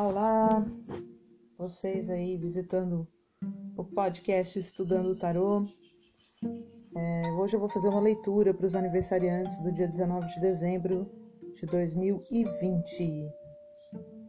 Olá! 0.00 0.64
Vocês 1.58 2.08
aí 2.08 2.36
visitando 2.36 3.04
o 3.76 3.82
podcast 3.82 4.56
Estudando 4.56 5.06
o 5.06 5.16
Tarô. 5.16 5.66
É, 6.96 7.32
hoje 7.32 7.56
eu 7.56 7.60
vou 7.60 7.68
fazer 7.68 7.88
uma 7.88 8.00
leitura 8.00 8.54
para 8.54 8.64
os 8.64 8.76
aniversariantes 8.76 9.58
do 9.58 9.72
dia 9.72 9.88
19 9.88 10.24
de 10.28 10.40
dezembro 10.40 11.10
de 11.52 11.66
2020. 11.66 13.28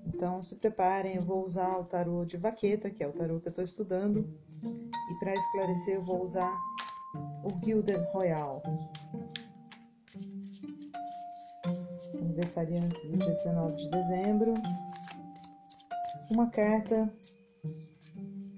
Então 0.07 0.41
se 0.41 0.55
preparem, 0.55 1.17
eu 1.17 1.23
vou 1.23 1.45
usar 1.45 1.77
o 1.77 1.85
tarô 1.85 2.25
de 2.25 2.35
vaqueta, 2.35 2.89
que 2.89 3.03
é 3.03 3.07
o 3.07 3.13
tarô 3.13 3.39
que 3.39 3.49
eu 3.49 3.51
estou 3.51 3.63
estudando, 3.63 4.27
e 4.63 5.19
para 5.19 5.35
esclarecer 5.35 5.97
eu 5.97 6.03
vou 6.03 6.23
usar 6.23 6.51
o 7.43 7.63
Gilded 7.63 8.03
Royal. 8.11 8.63
Aniversariantes 12.19 13.03
do 13.03 13.17
dia 13.19 13.35
19 13.35 13.75
de 13.75 13.89
dezembro. 13.91 14.55
Uma 16.29 16.47
carta 16.51 17.11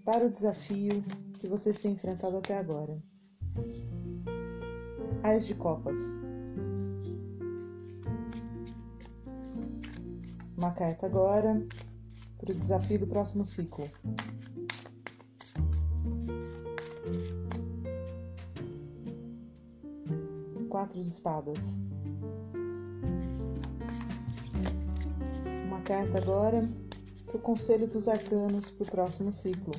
para 0.04 0.26
o 0.26 0.30
desafio 0.30 1.02
que 1.40 1.48
vocês 1.48 1.78
têm 1.78 1.94
enfrentado 1.94 2.36
até 2.36 2.58
agora. 2.58 3.02
Ais 5.24 5.48
de 5.48 5.56
Copas. 5.56 5.96
Uma 10.58 10.72
carta 10.72 11.06
agora 11.06 11.66
para 12.38 12.52
o 12.52 12.56
desafio 12.56 13.00
do 13.00 13.08
próximo 13.08 13.46
ciclo. 13.46 13.88
Quatro 20.68 21.02
de 21.02 21.08
espadas. 21.08 21.78
Uma 25.68 25.82
carta 25.84 26.18
agora 26.18 26.81
para 27.32 27.38
o 27.38 27.42
Conselho 27.42 27.88
dos 27.88 28.10
Arcanos 28.10 28.70
para 28.72 28.84
o 28.84 28.92
próximo 28.92 29.32
ciclo. 29.32 29.72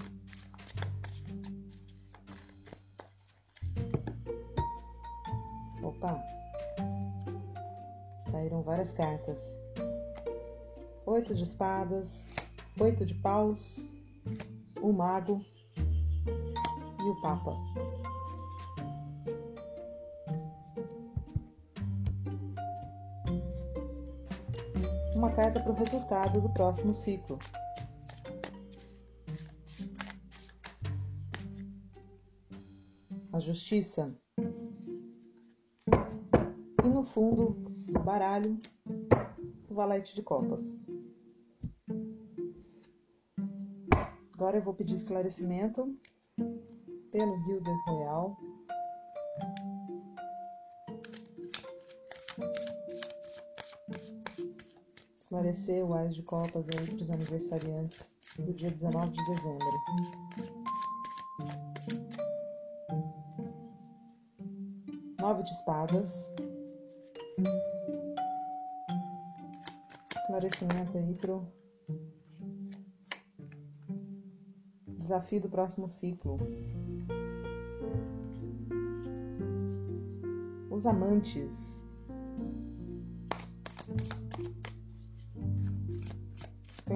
Opa! 5.83 6.19
Saíram 8.31 8.63
várias 8.63 8.93
cartas. 8.93 9.59
Oito 11.05 11.35
de 11.35 11.43
espadas, 11.43 12.27
oito 12.81 13.05
de 13.05 13.15
paus, 13.17 13.79
o 14.81 14.91
mago 14.91 15.45
e 16.27 17.09
o 17.09 17.21
papa. 17.21 17.55
Uma 25.23 25.31
carta 25.31 25.61
para 25.61 25.71
o 25.71 25.77
resultado 25.77 26.41
do 26.41 26.51
próximo 26.51 26.93
ciclo. 26.93 27.39
A 33.33 33.39
justiça. 33.39 34.19
E 36.85 36.89
no 36.89 37.05
fundo 37.05 37.53
do 37.87 38.01
baralho, 38.01 38.61
o 39.71 39.75
valete 39.75 40.13
de 40.17 40.25
copas. 40.25 40.77
Agora 44.35 44.57
eu 44.57 44.63
vou 44.63 44.75
pedir 44.75 44.97
esclarecimento 44.97 45.97
pelo 47.13 47.41
Gilder 47.45 47.77
Royal. 47.87 48.37
Esclarecer 55.43 55.85
o 55.85 55.93
Ás 55.93 56.15
de 56.15 56.23
Copas 56.23 56.69
aí 56.69 56.87
para 56.87 57.03
os 57.03 57.11
aniversariantes 57.11 58.15
do 58.39 58.53
dia 58.55 58.71
19 58.71 59.11
de 59.11 59.25
dezembro. 59.25 59.67
Nove 65.19 65.43
de 65.43 65.51
espadas. 65.51 66.31
Esclarecimento 70.17 70.97
aí 70.97 71.15
pro 71.15 71.45
desafio 74.97 75.41
do 75.41 75.49
próximo 75.49 75.89
ciclo. 75.89 76.39
Os 80.71 80.87
amantes. 80.87 81.82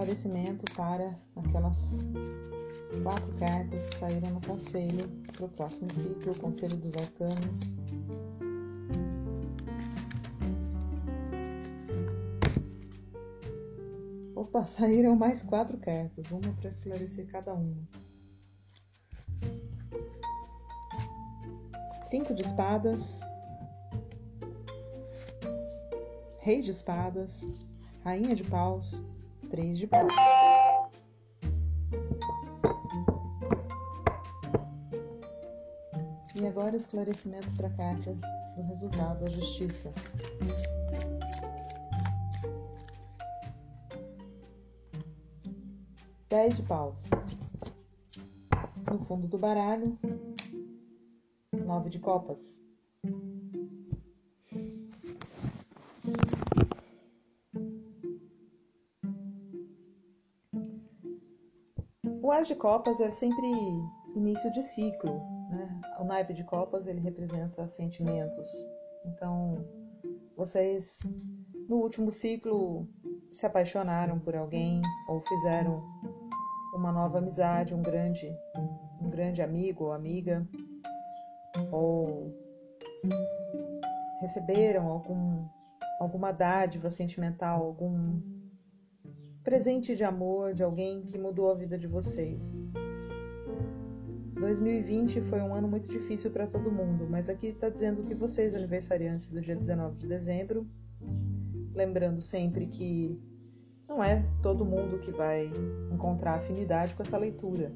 Esclarecimento 0.07 0.65
para 0.77 1.19
aquelas 1.35 1.97
quatro 3.03 3.33
cartas 3.41 3.87
que 3.87 3.97
saíram 3.97 4.31
no 4.31 4.41
conselho 4.41 5.09
para 5.33 5.47
o 5.47 5.49
próximo 5.49 5.93
ciclo, 5.93 6.33
o 6.33 6.39
Conselho 6.39 6.77
dos 6.77 6.95
Arcanos. 6.95 7.61
Opa, 14.37 14.65
saíram 14.71 15.17
mais 15.17 15.43
quatro 15.43 15.77
cartas, 15.79 16.31
uma 16.31 16.53
para 16.53 16.69
esclarecer 16.69 17.27
cada 17.27 17.53
uma. 17.53 17.77
Cinco 22.05 22.33
de 22.33 22.43
espadas, 22.43 23.19
Rei 26.39 26.63
de 26.63 26.71
espadas, 26.71 27.41
Rainha 28.05 28.37
de 28.37 28.45
paus, 28.45 29.03
Três 29.51 29.79
de 29.79 29.87
paus. 29.87 30.13
E 36.35 36.47
agora 36.47 36.75
o 36.75 36.77
esclarecimento 36.77 37.49
para 37.57 37.69
a 37.69 37.71
carta 37.71 38.15
do 38.57 38.63
resultado 38.63 39.25
da 39.25 39.33
justiça. 39.33 39.93
Dez 46.29 46.57
de 46.57 46.63
paus. 46.65 47.09
No 48.91 48.99
fundo 49.07 49.27
do 49.27 49.39
baralho, 49.39 49.99
nove 51.53 51.89
de 51.89 51.99
copas. 51.99 52.66
As 62.37 62.47
de 62.47 62.55
Copas 62.55 63.01
é 63.01 63.11
sempre 63.11 63.47
início 64.15 64.53
de 64.53 64.63
ciclo, 64.63 65.23
né? 65.49 65.81
O 65.99 66.05
naipe 66.05 66.35
de 66.35 66.45
copas 66.45 66.87
ele 66.87 67.01
representa 67.01 67.67
sentimentos. 67.67 68.51
Então, 69.07 69.65
vocês 70.37 71.01
no 71.67 71.77
último 71.77 72.13
ciclo 72.13 72.87
se 73.33 73.47
apaixonaram 73.47 74.19
por 74.19 74.37
alguém 74.37 74.83
ou 75.09 75.23
fizeram 75.23 75.83
uma 76.75 76.93
nova 76.93 77.17
amizade, 77.17 77.75
um 77.75 77.81
grande, 77.81 78.31
um 79.01 79.09
grande 79.09 79.41
amigo 79.41 79.85
ou 79.85 79.93
amiga, 79.93 80.47
ou 81.73 82.37
receberam 84.21 84.89
algum, 84.89 85.49
alguma 85.99 86.33
dádiva 86.33 86.91
sentimental, 86.91 87.65
algum 87.65 88.36
presente 89.47 89.95
de 89.95 90.03
amor 90.03 90.53
de 90.55 90.65
alguém 90.65 91.03
que 91.03 91.17
mudou 91.17 91.53
a 91.53 91.55
vida 91.55 91.79
de 91.79 91.87
vocês. 91.87 92.61
2020 94.35 95.21
foi 95.21 95.41
um 95.41 95.55
ano 95.55 95.69
muito 95.69 95.87
difícil 95.87 96.33
para 96.33 96.49
todo 96.49 96.69
mundo, 96.69 97.07
mas 97.09 97.29
aqui 97.29 97.47
está 97.47 97.69
dizendo 97.69 98.03
que 98.03 98.13
vocês, 98.13 98.57
aniversariantes 98.57 99.29
do 99.29 99.41
dia 99.41 99.55
19 99.55 99.99
de 99.99 100.09
dezembro, 100.09 100.67
lembrando 101.73 102.21
sempre 102.23 102.67
que 102.67 103.23
não 103.89 104.03
é 104.03 104.27
todo 104.43 104.65
mundo 104.65 104.99
que 104.99 105.13
vai 105.13 105.49
encontrar 105.93 106.35
afinidade 106.35 106.97
com 106.97 107.05
essa 107.05 107.17
leitura. 107.17 107.73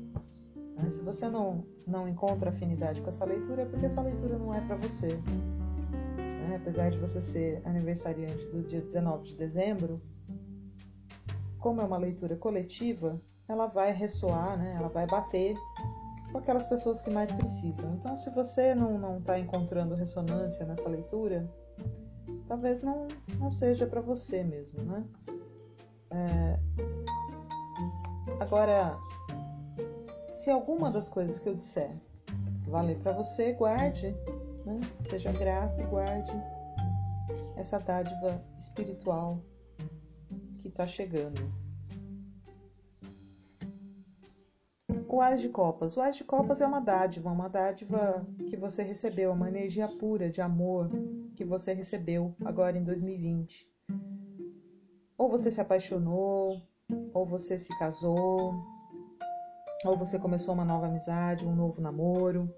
Né? 0.76 0.90
Se 0.90 1.00
você 1.02 1.28
não, 1.28 1.64
não 1.86 2.08
encontra 2.08 2.50
afinidade 2.50 3.00
com 3.00 3.08
essa 3.08 3.24
leitura, 3.24 3.62
é 3.62 3.64
porque 3.64 3.86
essa 3.86 4.02
leitura 4.02 4.36
não 4.36 4.52
é 4.52 4.60
para 4.60 4.74
você. 4.74 5.14
Né? 6.16 6.56
Apesar 6.56 6.90
de 6.90 6.98
você 6.98 7.22
ser 7.22 7.62
aniversariante 7.64 8.44
do 8.46 8.60
dia 8.60 8.80
19 8.80 9.22
de 9.22 9.36
dezembro, 9.36 10.02
como 11.60 11.80
é 11.80 11.84
uma 11.84 11.98
leitura 11.98 12.36
coletiva, 12.36 13.20
ela 13.46 13.66
vai 13.66 13.92
ressoar, 13.92 14.58
né? 14.58 14.74
ela 14.76 14.88
vai 14.88 15.06
bater 15.06 15.56
com 16.32 16.38
aquelas 16.38 16.64
pessoas 16.66 17.00
que 17.00 17.10
mais 17.10 17.32
precisam. 17.32 17.94
Então, 17.94 18.16
se 18.16 18.30
você 18.30 18.74
não 18.74 19.18
está 19.18 19.38
encontrando 19.38 19.94
ressonância 19.94 20.64
nessa 20.64 20.88
leitura, 20.88 21.48
talvez 22.46 22.82
não, 22.82 23.06
não 23.38 23.50
seja 23.50 23.86
para 23.86 24.00
você 24.00 24.42
mesmo, 24.42 24.82
né? 24.82 25.04
É... 26.10 26.58
Agora, 28.40 28.96
se 30.32 30.50
alguma 30.50 30.90
das 30.90 31.08
coisas 31.08 31.38
que 31.38 31.48
eu 31.48 31.54
disser 31.54 31.90
valer 32.68 32.98
para 33.00 33.12
você, 33.12 33.52
guarde, 33.52 34.14
né? 34.64 34.80
seja 35.08 35.32
grato, 35.32 35.82
guarde 35.88 36.32
essa 37.56 37.78
dádiva 37.78 38.42
espiritual 38.58 39.42
que 40.60 40.68
está 40.68 40.86
chegando. 40.86 41.50
o 45.10 45.20
As 45.20 45.40
de 45.40 45.48
Copas. 45.48 45.96
O 45.96 46.00
As 46.00 46.16
de 46.16 46.24
Copas 46.24 46.60
é 46.60 46.66
uma 46.66 46.80
dádiva, 46.80 47.30
uma 47.30 47.48
dádiva 47.48 48.24
que 48.48 48.56
você 48.56 48.82
recebeu, 48.82 49.32
uma 49.32 49.48
energia 49.48 49.88
pura 49.88 50.30
de 50.30 50.40
amor 50.40 50.88
que 51.34 51.44
você 51.44 51.72
recebeu 51.72 52.34
agora 52.44 52.78
em 52.78 52.84
2020. 52.84 53.68
Ou 55.18 55.28
você 55.28 55.50
se 55.50 55.60
apaixonou, 55.60 56.62
ou 57.12 57.26
você 57.26 57.58
se 57.58 57.76
casou, 57.78 58.54
ou 59.84 59.96
você 59.96 60.18
começou 60.18 60.54
uma 60.54 60.64
nova 60.64 60.86
amizade, 60.86 61.44
um 61.44 61.56
novo 61.56 61.80
namoro. 61.80 62.48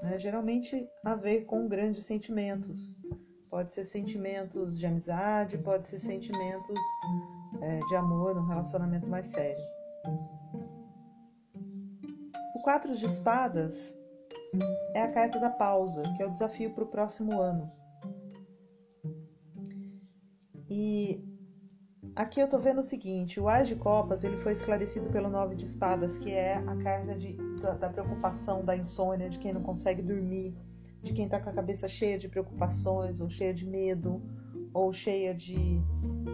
Né? 0.00 0.16
Geralmente 0.16 0.88
a 1.04 1.14
ver 1.14 1.44
com 1.44 1.68
grandes 1.68 2.04
sentimentos. 2.04 2.94
Pode 3.54 3.72
ser 3.72 3.84
sentimentos 3.84 4.76
de 4.76 4.84
amizade, 4.84 5.56
pode 5.58 5.86
ser 5.86 6.00
sentimentos 6.00 6.78
é, 7.62 7.78
de 7.86 7.94
amor, 7.94 8.34
num 8.34 8.46
relacionamento 8.46 9.06
mais 9.06 9.28
sério 9.28 9.64
quatro 12.64 12.96
de 12.96 13.04
espadas 13.04 13.94
é 14.94 15.02
a 15.02 15.12
carta 15.12 15.38
da 15.38 15.50
pausa, 15.50 16.02
que 16.16 16.22
é 16.22 16.26
o 16.26 16.30
desafio 16.30 16.70
para 16.70 16.82
o 16.82 16.86
próximo 16.86 17.38
ano. 17.38 17.70
E 20.70 21.22
aqui 22.16 22.40
eu 22.40 22.48
tô 22.48 22.58
vendo 22.58 22.80
o 22.80 22.82
seguinte: 22.82 23.38
o 23.38 23.50
As 23.50 23.68
de 23.68 23.76
Copas 23.76 24.24
ele 24.24 24.38
foi 24.38 24.52
esclarecido 24.52 25.10
pelo 25.10 25.28
Nove 25.28 25.54
de 25.56 25.64
Espadas, 25.64 26.16
que 26.16 26.32
é 26.32 26.54
a 26.54 26.76
carta 26.76 27.14
de, 27.14 27.36
da, 27.60 27.74
da 27.74 27.90
preocupação, 27.90 28.64
da 28.64 28.74
insônia, 28.74 29.28
de 29.28 29.38
quem 29.38 29.52
não 29.52 29.62
consegue 29.62 30.00
dormir, 30.00 30.56
de 31.04 31.12
quem 31.12 31.28
tá 31.28 31.38
com 31.38 31.50
a 31.50 31.52
cabeça 31.52 31.86
cheia 31.86 32.18
de 32.18 32.28
preocupações, 32.28 33.20
ou 33.20 33.28
cheia 33.28 33.52
de 33.52 33.66
medo, 33.66 34.22
ou 34.72 34.92
cheia 34.92 35.34
de, 35.34 35.80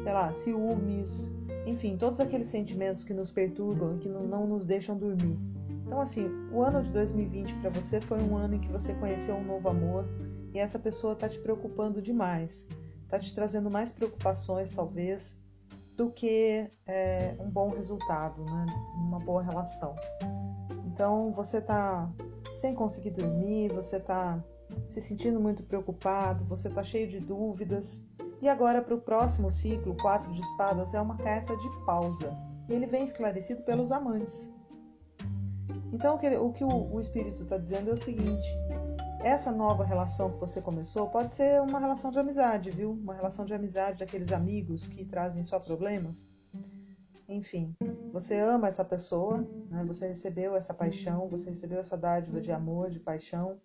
sei 0.02 0.12
lá, 0.12 0.32
ciúmes, 0.32 1.30
enfim, 1.66 1.96
todos 1.96 2.20
aqueles 2.20 2.46
sentimentos 2.46 3.04
que 3.04 3.12
nos 3.12 3.30
perturbam, 3.30 3.98
que 3.98 4.08
não, 4.08 4.22
não 4.22 4.46
nos 4.46 4.64
deixam 4.64 4.96
dormir. 4.96 5.38
Então, 5.84 6.00
assim, 6.00 6.30
o 6.52 6.62
ano 6.62 6.82
de 6.82 6.90
2020 6.92 7.54
para 7.56 7.70
você 7.70 8.00
foi 8.00 8.22
um 8.22 8.36
ano 8.36 8.54
em 8.54 8.60
que 8.60 8.68
você 8.68 8.94
conheceu 8.94 9.34
um 9.34 9.44
novo 9.44 9.68
amor 9.68 10.08
e 10.54 10.58
essa 10.58 10.78
pessoa 10.78 11.12
está 11.14 11.28
te 11.28 11.38
preocupando 11.38 12.00
demais, 12.00 12.66
está 13.02 13.18
te 13.18 13.34
trazendo 13.34 13.68
mais 13.68 13.90
preocupações, 13.90 14.70
talvez, 14.70 15.36
do 15.96 16.10
que 16.10 16.70
é, 16.86 17.34
um 17.40 17.50
bom 17.50 17.70
resultado, 17.70 18.44
né? 18.44 18.66
uma 18.94 19.18
boa 19.18 19.42
relação. 19.42 19.94
Então, 20.86 21.32
você 21.32 21.58
está 21.58 22.10
sem 22.54 22.74
conseguir 22.74 23.10
dormir, 23.10 23.72
você 23.72 23.96
está 23.96 24.42
se 24.90 25.00
sentindo 25.00 25.40
muito 25.40 25.62
preocupado, 25.62 26.44
você 26.44 26.68
está 26.68 26.82
cheio 26.82 27.08
de 27.08 27.20
dúvidas. 27.20 28.02
E 28.42 28.48
agora, 28.48 28.82
para 28.82 28.94
o 28.94 29.00
próximo 29.00 29.52
ciclo, 29.52 29.96
quatro 29.96 30.32
de 30.32 30.40
espadas 30.40 30.94
é 30.94 31.00
uma 31.00 31.16
carta 31.16 31.56
de 31.56 31.68
pausa. 31.84 32.36
E 32.68 32.74
ele 32.74 32.86
vem 32.86 33.04
esclarecido 33.04 33.62
pelos 33.62 33.92
amantes. 33.92 34.50
Então, 35.92 36.16
o 36.16 36.52
que 36.52 36.64
o 36.64 37.00
espírito 37.00 37.42
está 37.42 37.58
dizendo 37.58 37.90
é 37.90 37.92
o 37.92 37.96
seguinte: 37.96 38.48
essa 39.22 39.52
nova 39.52 39.84
relação 39.84 40.32
que 40.32 40.40
você 40.40 40.60
começou 40.60 41.08
pode 41.08 41.34
ser 41.34 41.60
uma 41.60 41.78
relação 41.78 42.10
de 42.10 42.18
amizade, 42.18 42.70
viu? 42.70 42.92
Uma 42.92 43.14
relação 43.14 43.44
de 43.44 43.52
amizade 43.52 43.98
daqueles 43.98 44.32
amigos 44.32 44.86
que 44.86 45.04
trazem 45.04 45.42
só 45.42 45.58
problemas. 45.60 46.26
Enfim, 47.28 47.76
você 48.12 48.36
ama 48.36 48.66
essa 48.66 48.84
pessoa, 48.84 49.46
né? 49.70 49.84
você 49.86 50.08
recebeu 50.08 50.56
essa 50.56 50.74
paixão, 50.74 51.28
você 51.28 51.50
recebeu 51.50 51.78
essa 51.78 51.96
dádiva 51.96 52.40
de 52.40 52.50
amor, 52.50 52.90
de 52.90 52.98
paixão. 52.98 53.60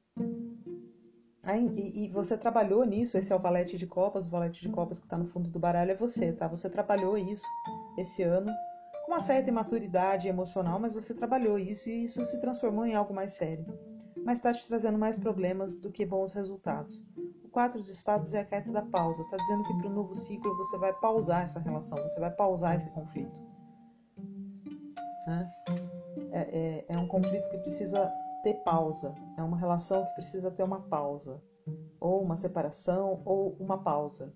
Aí, 1.46 1.72
e, 1.76 2.06
e, 2.06 2.10
você 2.10 2.36
trabalhou 2.36 2.84
nisso, 2.84 3.18
esse 3.20 3.32
é 3.32 3.36
o 3.36 3.40
valete 3.40 3.78
de 3.78 3.86
copas, 3.86 4.26
o 4.26 4.30
valete 4.30 4.64
de 4.64 4.70
copas 4.70 4.98
que 4.98 5.06
está 5.06 5.16
no 5.16 5.28
fundo 5.28 5.48
do 5.48 5.60
baralho 5.60 5.92
é 5.92 5.96
você, 5.96 6.34
tá? 6.34 6.48
Você 6.48 6.68
trabalhou 6.68 7.16
isso 7.16 7.46
esse 7.98 8.24
ano 8.24 8.52
com 9.06 9.12
uma 9.12 9.22
certa 9.22 9.52
imaturidade 9.52 10.28
emocional, 10.28 10.80
mas 10.80 10.96
você 10.96 11.14
trabalhou 11.14 11.60
isso 11.60 11.88
e 11.88 12.06
isso 12.06 12.26
se 12.26 12.40
transformou 12.40 12.84
em 12.84 12.96
algo 12.96 13.14
mais 13.14 13.34
sério. 13.34 13.64
Mas 14.26 14.40
está 14.40 14.52
te 14.52 14.66
trazendo 14.68 14.98
mais 14.98 15.20
problemas 15.20 15.78
do 15.78 15.92
que 15.92 16.04
bons 16.04 16.34
resultados. 16.34 17.06
O 17.44 17.48
quatro 17.48 17.84
de 17.84 17.92
espadas 17.92 18.34
é 18.34 18.40
a 18.40 18.46
carta 18.46 18.72
da 18.72 18.82
pausa. 18.82 19.22
Está 19.22 19.38
dizendo 19.38 19.64
que 19.66 19.78
para 19.78 19.88
o 19.88 19.94
novo 19.94 20.16
ciclo 20.16 20.58
você 20.58 20.76
vai 20.80 20.94
pausar 20.94 21.44
essa 21.44 21.60
relação, 21.60 22.00
você 22.00 22.20
vai 22.20 22.32
pausar 22.32 22.76
esse 22.76 22.90
conflito. 22.90 23.40
Né? 25.28 25.52
É, 26.32 26.40
é, 26.40 26.86
é 26.90 26.98
um 26.98 27.08
conflito 27.08 27.48
que 27.50 27.58
precisa 27.60 28.12
ter 28.46 28.54
pausa. 28.64 29.16
É 29.36 29.42
uma 29.42 29.58
relação 29.58 30.06
que 30.06 30.14
precisa 30.14 30.52
ter 30.52 30.62
uma 30.62 30.80
pausa. 30.82 31.42
Ou 32.00 32.22
uma 32.22 32.38
separação, 32.38 33.24
ou 33.26 33.58
uma 33.60 33.80
pausa. 33.80 34.32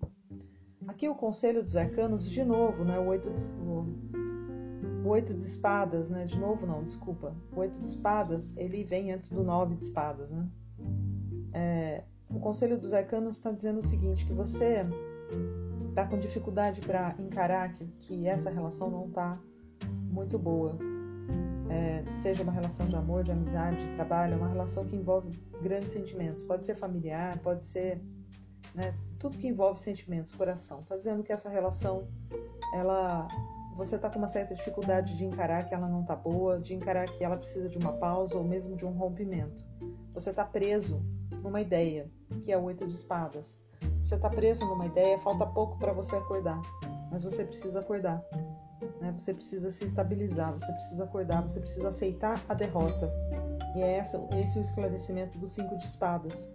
Aqui 0.88 1.08
o 1.08 1.14
conselho 1.14 1.62
dos 1.62 1.76
arcanos, 1.76 2.28
de 2.28 2.42
novo, 2.42 2.84
né? 2.84 2.98
o, 2.98 3.06
oito 3.06 3.30
de, 3.30 3.52
o, 3.52 3.86
o 5.04 5.08
oito 5.10 5.32
de 5.32 5.40
espadas, 5.40 6.08
né? 6.08 6.24
De 6.24 6.36
novo, 6.36 6.66
não, 6.66 6.82
desculpa. 6.82 7.32
O 7.54 7.60
oito 7.60 7.80
de 7.80 7.86
espadas, 7.86 8.56
ele 8.56 8.82
vem 8.82 9.12
antes 9.12 9.30
do 9.30 9.44
nove 9.44 9.76
de 9.76 9.84
espadas, 9.84 10.28
né? 10.28 10.48
É, 11.52 12.02
o 12.28 12.40
Conselho 12.40 12.76
dos 12.76 12.92
Arcanos 12.92 13.36
está 13.36 13.52
dizendo 13.52 13.78
o 13.78 13.86
seguinte, 13.86 14.26
que 14.26 14.32
você 14.32 14.84
está 15.88 16.04
com 16.04 16.18
dificuldade 16.18 16.80
para 16.80 17.14
encarar 17.18 17.74
que, 17.74 17.86
que, 18.00 18.26
essa 18.26 18.50
relação 18.50 18.90
não 18.90 19.06
está 19.06 19.38
muito 20.10 20.36
boa. 20.36 20.76
É, 21.70 22.04
seja 22.16 22.42
uma 22.42 22.52
relação 22.52 22.86
de 22.86 22.96
amor, 22.96 23.22
de 23.22 23.30
amizade, 23.30 23.76
de 23.76 23.94
trabalho, 23.94 24.34
é 24.34 24.36
uma 24.36 24.48
relação 24.48 24.84
que 24.84 24.96
envolve 24.96 25.38
grandes 25.62 25.92
sentimentos. 25.92 26.42
Pode 26.42 26.66
ser 26.66 26.74
familiar, 26.74 27.38
pode 27.38 27.64
ser 27.64 28.02
né, 28.74 28.94
tudo 29.18 29.38
que 29.38 29.46
envolve 29.46 29.80
sentimentos, 29.80 30.32
coração. 30.32 30.80
Está 30.80 30.96
dizendo 30.96 31.22
que 31.22 31.32
essa 31.32 31.48
relação 31.48 32.08
ela 32.74 33.28
você 33.76 33.96
está 33.96 34.10
com 34.10 34.18
uma 34.18 34.28
certa 34.28 34.54
dificuldade 34.54 35.16
de 35.16 35.24
encarar 35.24 35.64
que 35.64 35.74
ela 35.74 35.88
não 35.88 36.02
está 36.02 36.14
boa, 36.14 36.60
de 36.60 36.74
encarar 36.74 37.06
que 37.10 37.24
ela 37.24 37.36
precisa 37.36 37.66
de 37.66 37.78
uma 37.78 37.94
pausa 37.94 38.36
ou 38.36 38.44
mesmo 38.44 38.76
de 38.76 38.84
um 38.84 38.90
rompimento. 38.90 39.64
Você 40.12 40.30
está 40.30 40.44
preso 40.44 41.02
numa 41.42 41.62
ideia, 41.62 42.10
que 42.42 42.52
é 42.52 42.58
o 42.58 42.64
oito 42.64 42.86
de 42.86 42.92
espadas. 42.92 43.58
Você 44.02 44.16
está 44.16 44.28
preso 44.28 44.66
numa 44.66 44.84
ideia, 44.84 45.18
falta 45.18 45.46
pouco 45.46 45.78
para 45.78 45.94
você 45.94 46.16
acordar, 46.16 46.60
mas 47.10 47.22
você 47.22 47.42
precisa 47.42 47.80
acordar. 47.80 48.22
Né? 49.00 49.12
Você 49.16 49.34
precisa 49.34 49.70
se 49.70 49.84
estabilizar, 49.84 50.52
você 50.52 50.72
precisa 50.72 51.04
acordar, 51.04 51.42
você 51.42 51.60
precisa 51.60 51.88
aceitar 51.88 52.42
a 52.48 52.54
derrota. 52.54 53.12
E 53.76 53.80
é 53.80 53.98
essa, 53.98 54.18
esse 54.40 54.56
é 54.56 54.60
o 54.60 54.62
esclarecimento 54.62 55.38
do 55.38 55.48
cinco 55.48 55.76
de 55.78 55.86
espadas, 55.86 56.50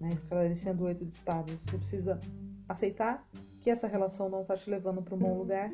né? 0.00 0.12
esclarecendo 0.12 0.84
o 0.84 0.86
oito 0.86 1.04
de 1.04 1.12
espadas. 1.12 1.60
Você 1.60 1.76
precisa 1.76 2.20
aceitar 2.68 3.26
que 3.60 3.70
essa 3.70 3.86
relação 3.86 4.28
não 4.28 4.42
está 4.42 4.56
te 4.56 4.70
levando 4.70 5.02
para 5.02 5.14
um 5.14 5.18
bom 5.18 5.36
lugar 5.36 5.70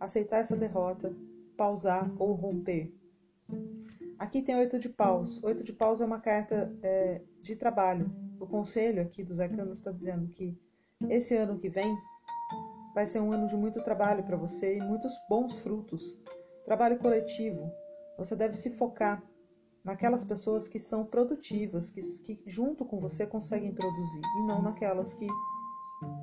aceitar 0.00 0.38
essa 0.38 0.56
derrota, 0.56 1.14
pausar 1.56 2.10
ou 2.18 2.32
romper. 2.32 2.94
Aqui 4.18 4.42
tem 4.42 4.56
oito 4.56 4.78
de 4.78 4.88
paus. 4.88 5.42
Oito 5.42 5.62
de 5.62 5.72
paus 5.72 6.00
é 6.00 6.04
uma 6.04 6.20
carta 6.20 6.72
é, 6.82 7.22
de 7.40 7.56
trabalho. 7.56 8.10
O 8.38 8.46
conselho 8.46 9.02
aqui 9.02 9.22
dos 9.22 9.40
arcanos 9.40 9.78
está 9.78 9.90
dizendo 9.90 10.28
que 10.28 10.56
esse 11.08 11.36
ano 11.36 11.58
que 11.58 11.68
vem 11.68 11.96
vai 12.94 13.06
ser 13.06 13.20
um 13.20 13.32
ano 13.32 13.48
de 13.48 13.56
muito 13.56 13.82
trabalho 13.82 14.22
para 14.22 14.36
você 14.36 14.76
e 14.76 14.80
muitos 14.80 15.12
bons 15.28 15.58
frutos. 15.58 16.02
Trabalho 16.64 16.98
coletivo. 16.98 17.72
Você 18.16 18.34
deve 18.34 18.56
se 18.56 18.70
focar 18.70 19.22
naquelas 19.84 20.24
pessoas 20.24 20.68
que 20.68 20.78
são 20.78 21.04
produtivas, 21.04 21.88
que, 21.90 22.00
que 22.00 22.42
junto 22.46 22.84
com 22.84 23.00
você 23.00 23.26
conseguem 23.26 23.72
produzir, 23.72 24.20
e 24.38 24.46
não 24.46 24.60
naquelas 24.60 25.14
que 25.14 25.26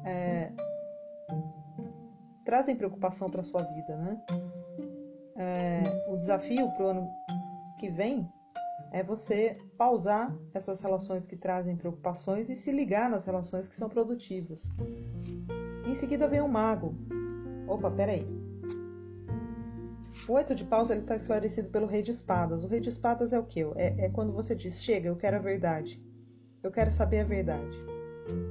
é, 0.05 0.51
trazem 2.43 2.75
preocupação 2.75 3.29
para 3.29 3.43
sua 3.43 3.63
vida, 3.63 3.97
né? 3.97 4.21
É, 5.37 5.83
o 6.07 6.17
desafio 6.17 6.69
para 6.75 6.85
o 6.85 6.89
ano 6.89 7.09
que 7.79 7.89
vem 7.89 8.29
é 8.91 9.03
você 9.03 9.57
pausar 9.77 10.33
essas 10.53 10.79
relações 10.79 11.25
que 11.25 11.35
trazem 11.35 11.75
preocupações 11.75 12.49
e 12.49 12.55
se 12.55 12.71
ligar 12.71 13.09
nas 13.09 13.25
relações 13.25 13.67
que 13.67 13.75
são 13.75 13.89
produtivas. 13.89 14.69
Em 15.95 15.97
seguida 15.97 16.27
vem 16.27 16.41
o 16.41 16.47
mago. 16.49 16.93
Opa, 17.65 17.89
peraí. 17.89 18.27
O 20.27 20.33
oito 20.33 20.53
de 20.53 20.65
paus 20.65 20.89
está 20.89 21.15
esclarecido 21.15 21.69
pelo 21.69 21.87
rei 21.87 22.01
de 22.01 22.11
espadas. 22.11 22.65
O 22.65 22.67
rei 22.67 22.81
de 22.81 22.89
espadas 22.89 23.31
é 23.31 23.39
o 23.39 23.45
que? 23.45 23.61
É, 23.77 23.95
é 23.99 24.09
quando 24.09 24.33
você 24.33 24.53
diz, 24.53 24.83
chega, 24.83 25.07
eu 25.07 25.15
quero 25.15 25.37
a 25.37 25.39
verdade. 25.39 26.03
Eu 26.61 26.69
quero 26.69 26.91
saber 26.91 27.21
a 27.21 27.23
verdade. 27.23 27.77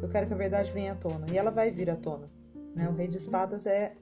Eu 0.00 0.08
quero 0.08 0.26
que 0.26 0.32
a 0.32 0.36
verdade 0.38 0.72
venha 0.72 0.92
à 0.92 0.94
tona. 0.94 1.26
E 1.30 1.36
ela 1.36 1.50
vai 1.50 1.70
vir 1.70 1.90
à 1.90 1.96
tona. 1.96 2.30
Né? 2.74 2.88
O 2.88 2.94
rei 2.94 3.08
de 3.08 3.18
espadas 3.18 3.66
é 3.66 3.94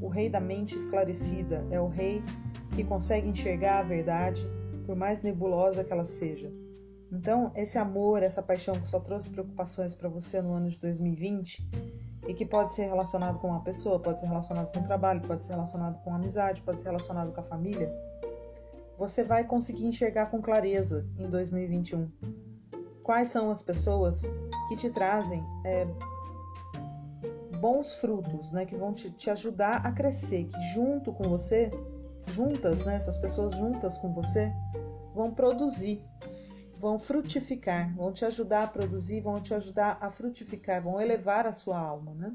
o 0.00 0.08
rei 0.08 0.28
da 0.28 0.40
mente 0.40 0.76
esclarecida, 0.76 1.64
é 1.70 1.80
o 1.80 1.86
rei 1.86 2.20
que 2.74 2.82
consegue 2.82 3.28
enxergar 3.28 3.78
a 3.78 3.82
verdade, 3.84 4.44
por 4.84 4.96
mais 4.96 5.22
nebulosa 5.22 5.84
que 5.84 5.92
ela 5.92 6.04
seja. 6.04 6.52
Então, 7.12 7.52
esse 7.54 7.78
amor, 7.78 8.20
essa 8.20 8.42
paixão 8.42 8.74
que 8.74 8.88
só 8.88 8.98
trouxe 8.98 9.30
preocupações 9.30 9.94
para 9.94 10.08
você 10.08 10.42
no 10.42 10.54
ano 10.54 10.68
de 10.68 10.78
2020 10.80 11.64
e 12.30 12.34
que 12.34 12.46
pode 12.46 12.72
ser 12.72 12.84
relacionado 12.84 13.40
com 13.40 13.48
uma 13.48 13.60
pessoa, 13.60 13.98
pode 13.98 14.20
ser 14.20 14.26
relacionado 14.26 14.72
com 14.72 14.78
o 14.78 14.84
trabalho, 14.84 15.20
pode 15.22 15.44
ser 15.44 15.54
relacionado 15.54 16.00
com 16.04 16.12
a 16.12 16.14
amizade, 16.14 16.62
pode 16.62 16.80
ser 16.80 16.86
relacionado 16.86 17.32
com 17.32 17.40
a 17.40 17.42
família, 17.42 17.92
você 18.96 19.24
vai 19.24 19.42
conseguir 19.42 19.84
enxergar 19.84 20.26
com 20.26 20.40
clareza 20.40 21.04
em 21.18 21.28
2021 21.28 22.08
quais 23.02 23.26
são 23.26 23.50
as 23.50 23.64
pessoas 23.64 24.22
que 24.68 24.76
te 24.76 24.88
trazem 24.90 25.44
é, 25.64 25.88
bons 27.60 27.94
frutos, 27.94 28.52
né, 28.52 28.64
que 28.64 28.76
vão 28.76 28.92
te, 28.92 29.10
te 29.10 29.28
ajudar 29.28 29.84
a 29.84 29.90
crescer, 29.90 30.44
que 30.44 30.60
junto 30.72 31.12
com 31.12 31.28
você 31.28 31.68
juntas, 32.26 32.84
né, 32.84 32.94
essas 32.94 33.16
pessoas 33.16 33.50
juntas 33.56 33.98
com 33.98 34.12
você, 34.12 34.52
vão 35.12 35.32
produzir, 35.32 36.06
vão 36.80 36.98
frutificar, 36.98 37.94
vão 37.94 38.10
te 38.10 38.24
ajudar 38.24 38.62
a 38.62 38.66
produzir, 38.66 39.20
vão 39.20 39.38
te 39.38 39.52
ajudar 39.52 39.98
a 40.00 40.10
frutificar, 40.10 40.82
vão 40.82 40.98
elevar 40.98 41.46
a 41.46 41.52
sua 41.52 41.78
alma, 41.78 42.14
né? 42.14 42.32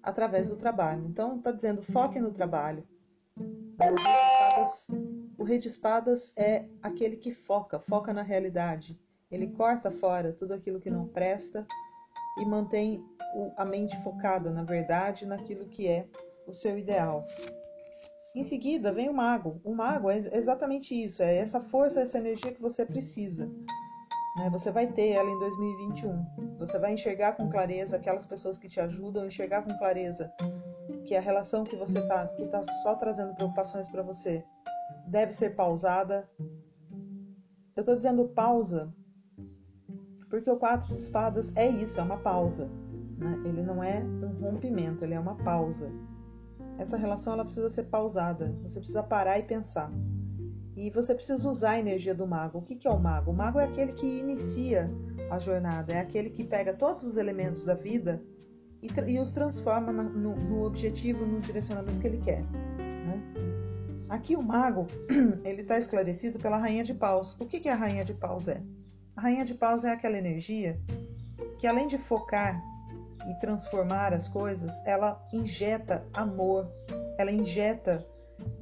Através 0.00 0.50
do 0.50 0.56
trabalho. 0.56 1.04
Então, 1.06 1.38
está 1.38 1.50
dizendo, 1.50 1.82
foque 1.82 2.20
no 2.20 2.30
trabalho. 2.30 2.86
O 5.36 5.42
rei 5.42 5.58
de 5.58 5.66
espadas 5.66 6.32
é 6.36 6.64
aquele 6.80 7.16
que 7.16 7.32
foca, 7.32 7.80
foca 7.80 8.12
na 8.12 8.22
realidade. 8.22 8.96
Ele 9.28 9.48
corta 9.48 9.90
fora 9.90 10.32
tudo 10.32 10.54
aquilo 10.54 10.80
que 10.80 10.90
não 10.90 11.08
presta 11.08 11.66
e 12.38 12.44
mantém 12.44 13.04
a 13.56 13.64
mente 13.64 14.00
focada 14.04 14.50
na 14.50 14.62
verdade, 14.62 15.26
naquilo 15.26 15.66
que 15.66 15.88
é 15.88 16.06
o 16.46 16.54
seu 16.54 16.78
ideal. 16.78 17.24
Em 18.34 18.42
seguida 18.42 18.92
vem 18.92 19.08
o 19.08 19.14
mago. 19.14 19.60
O 19.62 19.72
mago 19.72 20.10
é 20.10 20.16
exatamente 20.16 20.92
isso, 20.92 21.22
é 21.22 21.36
essa 21.36 21.60
força, 21.60 22.00
essa 22.00 22.18
energia 22.18 22.52
que 22.52 22.60
você 22.60 22.84
precisa. 22.84 23.46
Né? 24.36 24.50
Você 24.50 24.72
vai 24.72 24.88
ter 24.88 25.10
ela 25.10 25.30
em 25.30 25.38
2021. 25.38 26.56
Você 26.58 26.76
vai 26.76 26.94
enxergar 26.94 27.34
com 27.34 27.48
clareza 27.48 27.96
aquelas 27.96 28.26
pessoas 28.26 28.58
que 28.58 28.68
te 28.68 28.80
ajudam, 28.80 29.26
enxergar 29.26 29.62
com 29.62 29.78
clareza 29.78 30.32
que 31.06 31.14
a 31.14 31.20
relação 31.20 31.62
que 31.62 31.76
você 31.76 32.04
tá, 32.08 32.26
que 32.28 32.44
tá 32.46 32.60
só 32.82 32.96
trazendo 32.96 33.34
preocupações 33.34 33.88
para 33.88 34.02
você, 34.02 34.44
deve 35.06 35.32
ser 35.32 35.54
pausada. 35.54 36.28
Eu 37.76 37.82
estou 37.82 37.94
dizendo 37.94 38.28
pausa 38.30 38.92
porque 40.28 40.50
o 40.50 40.56
quatro 40.56 40.88
de 40.88 41.00
espadas 41.00 41.54
é 41.54 41.68
isso, 41.68 42.00
é 42.00 42.02
uma 42.02 42.18
pausa. 42.18 42.68
Né? 43.16 43.42
Ele 43.44 43.62
não 43.62 43.80
é 43.80 44.00
um 44.00 44.40
rompimento, 44.40 45.04
ele 45.04 45.14
é 45.14 45.20
uma 45.20 45.36
pausa 45.36 45.92
essa 46.78 46.96
relação 46.96 47.34
ela 47.34 47.44
precisa 47.44 47.70
ser 47.70 47.84
pausada. 47.84 48.54
Você 48.62 48.78
precisa 48.78 49.02
parar 49.02 49.38
e 49.38 49.42
pensar. 49.42 49.90
E 50.76 50.90
você 50.90 51.14
precisa 51.14 51.48
usar 51.48 51.72
a 51.72 51.78
energia 51.78 52.14
do 52.14 52.26
mago. 52.26 52.58
O 52.58 52.62
que 52.62 52.86
é 52.86 52.90
o 52.90 52.98
mago? 52.98 53.30
O 53.30 53.34
mago 53.34 53.60
é 53.60 53.64
aquele 53.64 53.92
que 53.92 54.06
inicia 54.06 54.90
a 55.30 55.38
jornada, 55.38 55.94
é 55.94 56.00
aquele 56.00 56.30
que 56.30 56.42
pega 56.42 56.74
todos 56.74 57.04
os 57.04 57.16
elementos 57.16 57.64
da 57.64 57.74
vida 57.74 58.20
e, 58.82 58.88
e 59.10 59.18
os 59.18 59.32
transforma 59.32 59.92
no, 59.92 60.34
no, 60.34 60.64
objetivo, 60.64 61.24
no 61.24 61.40
direcionamento 61.40 62.00
que 62.00 62.06
ele 62.06 62.18
quer. 62.18 62.42
Né? 62.42 63.22
Aqui 64.08 64.34
o 64.34 64.42
mago 64.42 64.86
ele 65.44 65.62
está 65.62 65.78
esclarecido 65.78 66.38
pela 66.40 66.58
rainha 66.58 66.82
de 66.82 66.92
paus. 66.92 67.36
O 67.40 67.46
que, 67.46 67.60
que 67.60 67.68
a 67.68 67.76
rainha 67.76 68.04
de 68.04 68.12
paus 68.12 68.48
é? 68.48 68.60
A 69.16 69.20
rainha 69.20 69.44
de 69.44 69.54
paus 69.54 69.84
é 69.84 69.92
aquela 69.92 70.18
energia 70.18 70.78
que 71.58 71.68
além 71.68 71.86
de 71.86 71.96
focar 71.96 72.60
e 73.28 73.34
transformar 73.34 74.12
as 74.12 74.28
coisas, 74.28 74.74
ela 74.86 75.22
injeta 75.32 76.06
amor, 76.12 76.70
ela 77.18 77.32
injeta 77.32 78.06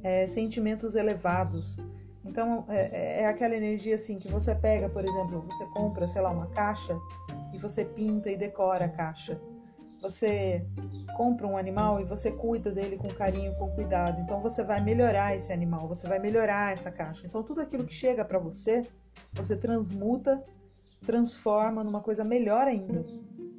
é, 0.03 0.27
sentimentos 0.27 0.95
elevados. 0.95 1.77
Então 2.25 2.65
é, 2.69 3.21
é, 3.21 3.27
aquela 3.27 3.55
energia 3.55 3.95
assim 3.95 4.17
que 4.17 4.31
você 4.31 4.55
pega, 4.55 4.87
por 4.89 5.03
exemplo, 5.03 5.41
você 5.41 5.65
compra, 5.67 6.07
sei 6.07 6.21
lá, 6.21 6.29
uma 6.29 6.47
caixa 6.47 6.97
e 7.53 7.57
você 7.57 7.83
pinta 7.83 8.29
e 8.29 8.37
decora 8.37 8.85
a 8.85 8.89
caixa. 8.89 9.39
Você 10.01 10.65
compra 11.15 11.47
um 11.47 11.57
animal 11.57 12.01
e 12.01 12.03
você 12.03 12.29
cuida 12.29 12.71
dele 12.71 12.97
com 12.97 13.07
carinho, 13.07 13.55
com 13.55 13.69
cuidado. 13.69 14.19
Então 14.19 14.41
você 14.41 14.63
vai 14.63 14.81
melhorar 14.81 15.35
esse 15.35 15.51
animal, 15.51 15.87
você 15.87 16.07
vai 16.07 16.19
melhorar 16.19 16.73
essa 16.73 16.91
caixa. 16.91 17.25
Então 17.25 17.43
tudo 17.43 17.61
aquilo 17.61 17.85
que 17.85 17.93
chega 17.93 18.25
para 18.25 18.39
você, 18.39 18.85
você 19.33 19.55
transmuta, 19.55 20.43
transforma 21.05 21.83
numa 21.83 22.01
coisa 22.01 22.23
melhor 22.23 22.67
ainda. 22.67 23.05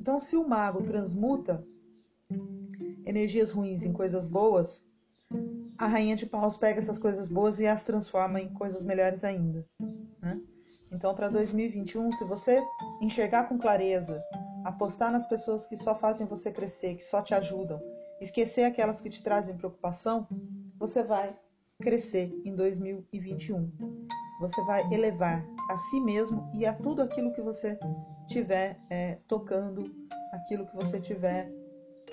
Então, 0.05 0.21
se 0.21 0.37
o 0.37 0.47
mago 0.47 0.83
transmuta 0.83 1.67
energias 3.07 3.51
ruins 3.51 3.83
em 3.83 3.91
coisas 3.91 4.27
boas, 4.27 4.85
a 5.79 5.87
rainha 5.87 6.15
de 6.15 6.27
paus 6.27 6.59
pega 6.59 6.79
essas 6.79 6.99
coisas 6.99 7.27
boas 7.27 7.59
e 7.59 7.67
as 7.67 7.85
transforma 7.85 8.39
em 8.39 8.53
coisas 8.53 8.83
melhores 8.83 9.25
ainda. 9.25 9.67
Né? 10.21 10.43
Então, 10.93 11.15
para 11.15 11.31
2021, 11.31 12.13
se 12.13 12.25
você 12.27 12.63
enxergar 13.01 13.49
com 13.49 13.57
clareza, 13.57 14.23
apostar 14.63 15.11
nas 15.11 15.25
pessoas 15.25 15.65
que 15.65 15.75
só 15.75 15.95
fazem 15.95 16.27
você 16.27 16.53
crescer, 16.53 16.97
que 16.97 17.05
só 17.05 17.23
te 17.23 17.35
ajudam, 17.35 17.81
esquecer 18.21 18.65
aquelas 18.65 19.01
que 19.01 19.09
te 19.09 19.23
trazem 19.23 19.57
preocupação, 19.57 20.29
você 20.79 21.03
vai 21.03 21.35
crescer 21.81 22.31
em 22.45 22.55
2021. 22.55 23.73
Você 24.39 24.63
vai 24.67 24.87
elevar 24.93 25.43
a 25.71 25.79
si 25.79 25.99
mesmo 25.99 26.51
e 26.53 26.67
a 26.67 26.75
tudo 26.75 27.01
aquilo 27.01 27.33
que 27.33 27.41
você 27.41 27.79
estiver 28.27 28.79
é, 28.91 29.19
tocando, 29.29 29.85
aquilo 30.33 30.67
que 30.67 30.75
você 30.75 30.99
estiver 30.99 31.51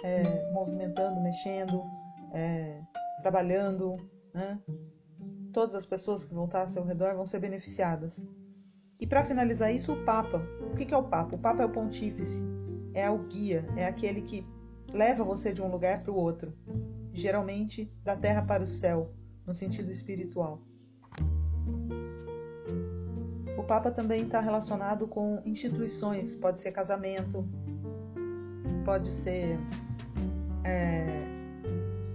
é, 0.04 0.52
movimentando, 0.52 1.22
mexendo, 1.22 1.84
é, 2.34 2.82
trabalhando, 3.22 3.98
né? 4.34 4.60
Todas 5.54 5.76
as 5.76 5.86
pessoas 5.86 6.24
que 6.24 6.34
vão 6.34 6.46
estar 6.46 6.62
ao 6.62 6.68
seu 6.68 6.84
redor 6.84 7.16
vão 7.16 7.26
ser 7.26 7.40
beneficiadas. 7.40 8.22
E 9.00 9.08
para 9.08 9.24
finalizar 9.24 9.74
isso, 9.74 9.92
o 9.92 10.06
Papa. 10.06 10.42
O 10.72 10.76
que 10.76 10.94
é 10.94 10.98
o 10.98 11.04
Papa? 11.04 11.36
O 11.36 11.40
Papa 11.40 11.64
é 11.64 11.66
o 11.66 11.72
pontífice, 11.72 12.42
é 12.94 13.10
o 13.10 13.18
guia, 13.28 13.66
é 13.76 13.86
aquele 13.86 14.22
que 14.22 14.48
leva 14.94 15.24
você 15.24 15.52
de 15.52 15.62
um 15.62 15.70
lugar 15.70 16.04
para 16.04 16.12
o 16.12 16.16
outro, 16.16 16.54
geralmente 17.12 17.92
da 18.04 18.16
terra 18.16 18.42
para 18.42 18.64
o 18.64 18.68
céu, 18.68 19.14
no 19.46 19.54
sentido 19.54 19.92
espiritual. 19.92 20.62
Papa 23.72 23.90
também 23.90 24.24
está 24.24 24.42
relacionado 24.42 25.08
com 25.08 25.42
instituições, 25.46 26.36
pode 26.36 26.60
ser 26.60 26.74
casamento, 26.74 27.48
pode 28.84 29.14
ser 29.14 29.58
é, 30.66 31.08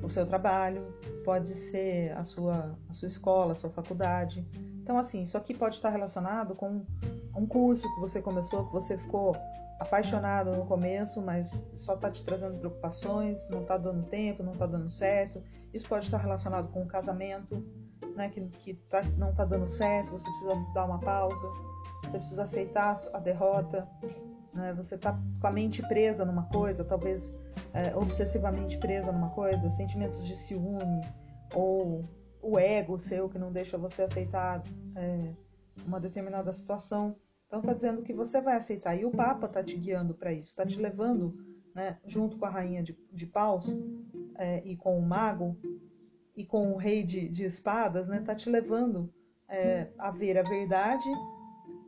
o 0.02 0.08
seu 0.10 0.26
trabalho, 0.26 0.86
pode 1.24 1.54
ser 1.54 2.12
a 2.12 2.24
sua, 2.24 2.78
a 2.90 2.92
sua 2.92 3.08
escola, 3.08 3.52
a 3.52 3.54
sua 3.54 3.70
faculdade. 3.70 4.46
Então, 4.82 4.98
assim, 4.98 5.22
isso 5.22 5.38
aqui 5.38 5.54
pode 5.54 5.76
estar 5.76 5.88
relacionado 5.88 6.54
com 6.54 6.84
um 7.34 7.46
curso 7.46 7.90
que 7.94 8.00
você 8.02 8.20
começou, 8.20 8.66
que 8.66 8.72
você 8.74 8.98
ficou 8.98 9.34
apaixonado 9.80 10.54
no 10.54 10.66
começo, 10.66 11.22
mas 11.22 11.66
só 11.72 11.94
está 11.94 12.10
te 12.10 12.22
trazendo 12.22 12.58
preocupações, 12.58 13.48
não 13.48 13.62
está 13.62 13.78
dando 13.78 14.02
tempo, 14.10 14.42
não 14.42 14.52
está 14.52 14.66
dando 14.66 14.90
certo. 14.90 15.42
Isso 15.72 15.88
pode 15.88 16.04
estar 16.04 16.18
relacionado 16.18 16.68
com 16.70 16.82
o 16.82 16.86
casamento, 16.86 17.64
né, 18.16 18.30
que, 18.30 18.40
que 18.40 18.74
tá, 18.88 19.02
não 19.16 19.30
está 19.30 19.44
dando 19.44 19.68
certo, 19.68 20.12
você 20.12 20.24
precisa 20.24 20.54
dar 20.74 20.86
uma 20.86 20.98
pausa, 20.98 21.46
você 22.02 22.18
precisa 22.18 22.42
aceitar 22.42 22.96
a 23.12 23.18
derrota, 23.18 23.88
né, 24.52 24.72
você 24.72 24.94
está 24.94 25.18
com 25.40 25.46
a 25.46 25.50
mente 25.50 25.86
presa 25.86 26.24
numa 26.24 26.44
coisa, 26.44 26.84
talvez 26.84 27.32
é, 27.72 27.94
obsessivamente 27.94 28.78
presa 28.78 29.12
numa 29.12 29.30
coisa, 29.30 29.70
sentimentos 29.70 30.24
de 30.26 30.34
ciúme 30.34 31.02
ou 31.54 32.08
o 32.40 32.58
ego 32.58 32.98
seu 32.98 33.28
que 33.28 33.38
não 33.38 33.52
deixa 33.52 33.76
você 33.76 34.02
aceitar 34.02 34.62
é, 34.94 35.34
uma 35.86 36.00
determinada 36.00 36.52
situação. 36.52 37.16
Então 37.46 37.60
está 37.60 37.74
dizendo 37.74 38.02
que 38.02 38.12
você 38.12 38.40
vai 38.40 38.56
aceitar 38.56 38.96
e 38.96 39.04
o 39.04 39.10
Papa 39.10 39.46
está 39.46 39.62
te 39.62 39.76
guiando 39.76 40.14
para 40.14 40.32
isso, 40.32 40.48
está 40.48 40.64
te 40.64 40.78
levando, 40.80 41.36
né, 41.74 41.98
junto 42.06 42.38
com 42.38 42.46
a 42.46 42.50
rainha 42.50 42.82
de, 42.82 42.98
de 43.12 43.26
paus 43.26 43.76
é, 44.36 44.62
e 44.64 44.76
com 44.76 44.98
o 44.98 45.02
mago, 45.02 45.56
e 46.36 46.44
com 46.44 46.72
o 46.72 46.76
rei 46.76 47.02
de, 47.02 47.28
de 47.28 47.44
espadas, 47.44 48.06
né, 48.08 48.22
tá 48.24 48.34
te 48.34 48.50
levando 48.50 49.12
é, 49.48 49.88
a 49.98 50.10
ver 50.10 50.38
a 50.38 50.42
verdade, 50.42 51.08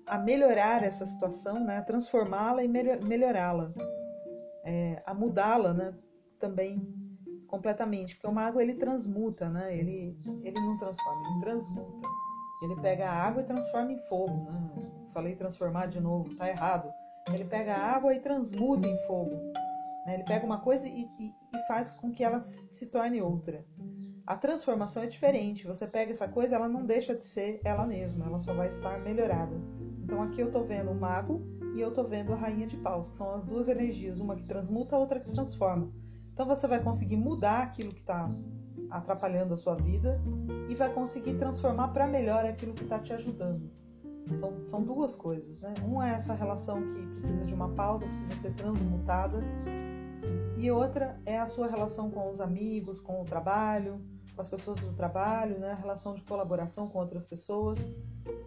a 0.06 0.18
melhorar 0.18 0.82
essa 0.82 1.04
situação, 1.04 1.64
né, 1.64 1.76
a 1.76 1.82
transformá-la 1.82 2.64
e 2.64 2.68
melhorá-la, 2.68 3.72
é, 4.64 5.02
a 5.04 5.12
mudá-la, 5.12 5.74
né, 5.74 5.94
também 6.38 6.82
completamente, 7.46 8.14
porque 8.14 8.26
o 8.26 8.32
mago 8.32 8.60
ele 8.60 8.74
transmuta, 8.74 9.48
né, 9.48 9.76
ele 9.76 10.16
ele 10.42 10.60
não 10.60 10.78
transforma, 10.78 11.28
ele 11.28 11.40
transmuta, 11.40 12.08
ele 12.62 12.76
pega 12.76 13.08
a 13.08 13.12
água 13.12 13.42
e 13.42 13.46
transforma 13.46 13.92
em 13.92 13.98
fogo, 14.08 14.50
né? 14.50 14.68
Falei 15.12 15.34
transformar 15.36 15.86
de 15.86 16.00
novo, 16.00 16.34
tá 16.36 16.48
errado. 16.48 16.92
Ele 17.32 17.44
pega 17.44 17.74
a 17.74 17.96
água 17.96 18.14
e 18.14 18.20
transmuta 18.20 18.86
em 18.86 18.98
fogo. 19.06 19.34
Né? 20.06 20.14
Ele 20.14 20.24
pega 20.24 20.44
uma 20.44 20.60
coisa 20.60 20.86
e, 20.88 21.08
e, 21.18 21.26
e 21.26 21.66
faz 21.66 21.90
com 21.90 22.10
que 22.10 22.24
ela 22.24 22.40
se 22.40 22.86
torne 22.86 23.20
outra. 23.20 23.64
A 24.28 24.36
transformação 24.36 25.02
é 25.02 25.06
diferente. 25.06 25.66
Você 25.66 25.86
pega 25.86 26.12
essa 26.12 26.28
coisa, 26.28 26.54
ela 26.54 26.68
não 26.68 26.84
deixa 26.84 27.14
de 27.14 27.24
ser 27.24 27.62
ela 27.64 27.86
mesma, 27.86 28.26
ela 28.26 28.38
só 28.38 28.52
vai 28.52 28.68
estar 28.68 29.00
melhorada. 29.00 29.56
Então 30.04 30.22
aqui 30.22 30.42
eu 30.42 30.50
tô 30.50 30.62
vendo 30.64 30.90
o 30.90 30.94
mago 30.94 31.40
e 31.74 31.80
eu 31.80 31.90
tô 31.94 32.04
vendo 32.04 32.34
a 32.34 32.36
rainha 32.36 32.66
de 32.66 32.76
paus, 32.76 33.08
que 33.08 33.16
são 33.16 33.30
as 33.30 33.42
duas 33.42 33.68
energias, 33.68 34.20
uma 34.20 34.36
que 34.36 34.42
transmuta, 34.42 34.94
a 34.94 34.98
outra 34.98 35.18
que 35.18 35.30
transforma. 35.30 35.90
Então 36.30 36.44
você 36.44 36.66
vai 36.66 36.82
conseguir 36.82 37.16
mudar 37.16 37.62
aquilo 37.62 37.90
que 37.90 38.02
está 38.02 38.30
atrapalhando 38.90 39.54
a 39.54 39.56
sua 39.56 39.76
vida 39.76 40.20
e 40.68 40.74
vai 40.74 40.92
conseguir 40.92 41.38
transformar 41.38 41.88
para 41.88 42.06
melhor 42.06 42.44
aquilo 42.44 42.74
que 42.74 42.82
está 42.82 42.98
te 42.98 43.14
ajudando. 43.14 43.70
São, 44.36 44.66
são 44.66 44.82
duas 44.82 45.16
coisas, 45.16 45.58
né? 45.58 45.72
Uma 45.82 46.06
é 46.06 46.12
essa 46.12 46.34
relação 46.34 46.86
que 46.86 47.06
precisa 47.06 47.46
de 47.46 47.54
uma 47.54 47.70
pausa, 47.70 48.06
precisa 48.06 48.36
ser 48.36 48.52
transmutada, 48.52 49.42
e 50.58 50.70
outra 50.70 51.18
é 51.24 51.38
a 51.38 51.46
sua 51.46 51.66
relação 51.66 52.10
com 52.10 52.30
os 52.30 52.42
amigos, 52.42 53.00
com 53.00 53.22
o 53.22 53.24
trabalho, 53.24 54.02
com 54.38 54.42
as 54.42 54.48
pessoas 54.48 54.78
do 54.78 54.92
trabalho, 54.92 55.58
né? 55.58 55.72
a 55.72 55.74
relação 55.74 56.14
de 56.14 56.22
colaboração 56.22 56.88
com 56.88 57.00
outras 57.00 57.26
pessoas, 57.26 57.90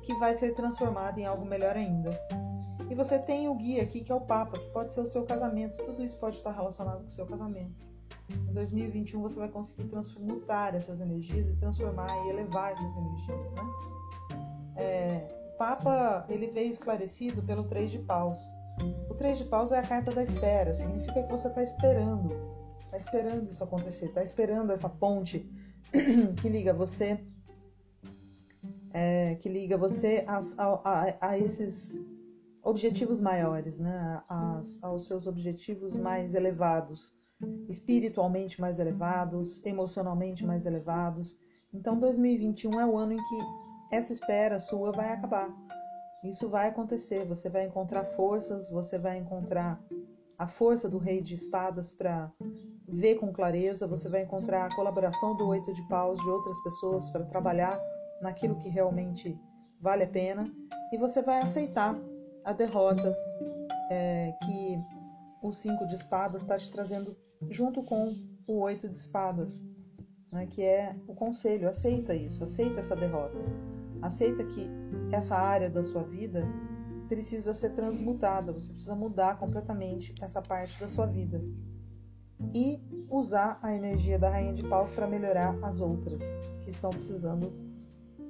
que 0.03 0.13
vai 0.15 0.33
ser 0.33 0.55
transformada 0.55 1.19
em 1.19 1.25
algo 1.25 1.45
melhor 1.45 1.75
ainda. 1.75 2.11
E 2.89 2.95
você 2.95 3.19
tem 3.19 3.49
o 3.49 3.55
guia 3.55 3.83
aqui, 3.83 3.99
que 4.01 4.09
é 4.09 4.15
o 4.15 4.21
Papa, 4.21 4.57
que 4.57 4.69
pode 4.69 4.93
ser 4.93 5.01
o 5.01 5.05
seu 5.05 5.25
casamento, 5.25 5.83
tudo 5.83 6.01
isso 6.01 6.17
pode 6.17 6.37
estar 6.37 6.51
relacionado 6.51 7.01
com 7.01 7.07
o 7.07 7.11
seu 7.11 7.25
casamento. 7.25 7.75
Em 8.29 8.53
2021 8.53 9.21
você 9.21 9.37
vai 9.37 9.49
conseguir 9.49 9.83
transmutar 9.89 10.75
essas 10.75 11.01
energias 11.01 11.49
e 11.49 11.55
transformar 11.57 12.07
e 12.25 12.29
elevar 12.29 12.71
essas 12.71 12.95
energias, 12.95 13.51
né? 13.51 13.61
É, 14.77 15.51
o 15.53 15.57
Papa 15.57 16.25
ele 16.29 16.47
veio 16.47 16.71
esclarecido 16.71 17.41
pelo 17.43 17.65
Três 17.65 17.91
de 17.91 17.99
Paus. 17.99 18.39
O 19.09 19.13
Três 19.15 19.37
de 19.37 19.43
Paus 19.43 19.73
é 19.73 19.79
a 19.79 19.83
carta 19.83 20.11
da 20.11 20.23
espera, 20.23 20.73
significa 20.73 21.21
que 21.21 21.29
você 21.29 21.49
está 21.49 21.61
esperando, 21.61 22.31
está 22.85 22.97
esperando 22.97 23.49
isso 23.49 23.61
acontecer, 23.61 24.05
está 24.05 24.23
esperando 24.23 24.71
essa 24.71 24.87
ponte 24.87 25.49
que 26.41 26.49
liga 26.49 26.73
você, 26.73 27.19
é, 28.93 29.35
que 29.35 29.49
liga 29.49 29.77
você 29.77 30.23
a, 30.27 30.39
a, 30.57 31.29
a, 31.29 31.37
esses 31.37 31.97
objetivos 32.63 33.19
maiores, 33.19 33.79
né? 33.79 34.21
As, 34.27 34.77
aos 34.81 35.07
seus 35.07 35.27
objetivos 35.27 35.95
mais 35.95 36.35
elevados, 36.35 37.13
espiritualmente 37.67 38.61
mais 38.61 38.79
elevados, 38.79 39.65
emocionalmente 39.65 40.45
mais 40.45 40.65
elevados. 40.65 41.37
Então, 41.73 41.99
2021 41.99 42.79
é 42.79 42.85
o 42.85 42.97
ano 42.97 43.13
em 43.13 43.17
que 43.17 43.95
essa 43.95 44.13
espera 44.13 44.59
sua 44.59 44.91
vai 44.91 45.11
acabar. 45.13 45.49
Isso 46.23 46.47
vai 46.47 46.67
acontecer. 46.67 47.25
Você 47.25 47.49
vai 47.49 47.65
encontrar 47.65 48.03
forças, 48.03 48.69
você 48.69 48.97
vai 48.97 49.17
encontrar 49.17 49.81
a 50.37 50.47
força 50.47 50.89
do 50.89 50.97
Rei 50.97 51.21
de 51.21 51.35
Espadas 51.35 51.91
para 51.91 52.31
ver 52.91 53.15
com 53.15 53.31
clareza, 53.31 53.87
você 53.87 54.09
vai 54.09 54.23
encontrar 54.23 54.65
a 54.65 54.75
colaboração 54.75 55.35
do 55.35 55.47
Oito 55.47 55.73
de 55.73 55.81
Paus 55.87 56.21
de 56.21 56.29
outras 56.29 56.61
pessoas 56.61 57.09
para 57.09 57.23
trabalhar 57.25 57.79
naquilo 58.21 58.59
que 58.59 58.67
realmente 58.67 59.39
vale 59.79 60.03
a 60.03 60.07
pena. 60.07 60.51
E 60.91 60.97
você 60.97 61.21
vai 61.21 61.41
aceitar 61.41 61.95
a 62.43 62.51
derrota 62.51 63.17
é, 63.89 64.33
que 64.43 64.77
o 65.41 65.51
cinco 65.51 65.87
de 65.87 65.95
espadas 65.95 66.41
está 66.41 66.57
te 66.57 66.69
trazendo 66.69 67.15
junto 67.49 67.81
com 67.81 68.13
o 68.45 68.59
oito 68.59 68.89
de 68.89 68.97
espadas, 68.97 69.61
né, 70.29 70.45
que 70.47 70.61
é 70.61 70.93
o 71.07 71.15
conselho. 71.15 71.69
Aceita 71.69 72.13
isso, 72.13 72.43
aceita 72.43 72.81
essa 72.81 72.95
derrota, 72.95 73.37
aceita 74.01 74.43
que 74.43 74.69
essa 75.13 75.37
área 75.37 75.69
da 75.69 75.81
sua 75.81 76.03
vida 76.03 76.45
precisa 77.07 77.53
ser 77.53 77.71
transmutada, 77.71 78.51
você 78.51 78.71
precisa 78.71 78.95
mudar 78.95 79.37
completamente 79.37 80.13
essa 80.21 80.41
parte 80.41 80.77
da 80.79 80.89
sua 80.89 81.05
vida 81.05 81.41
e 82.53 82.79
usar 83.09 83.59
a 83.61 83.73
energia 83.75 84.17
da 84.17 84.29
rainha 84.29 84.53
de 84.53 84.63
paus 84.67 84.89
para 84.91 85.07
melhorar 85.07 85.57
as 85.61 85.79
outras 85.79 86.21
que 86.63 86.69
estão 86.69 86.89
precisando 86.89 87.51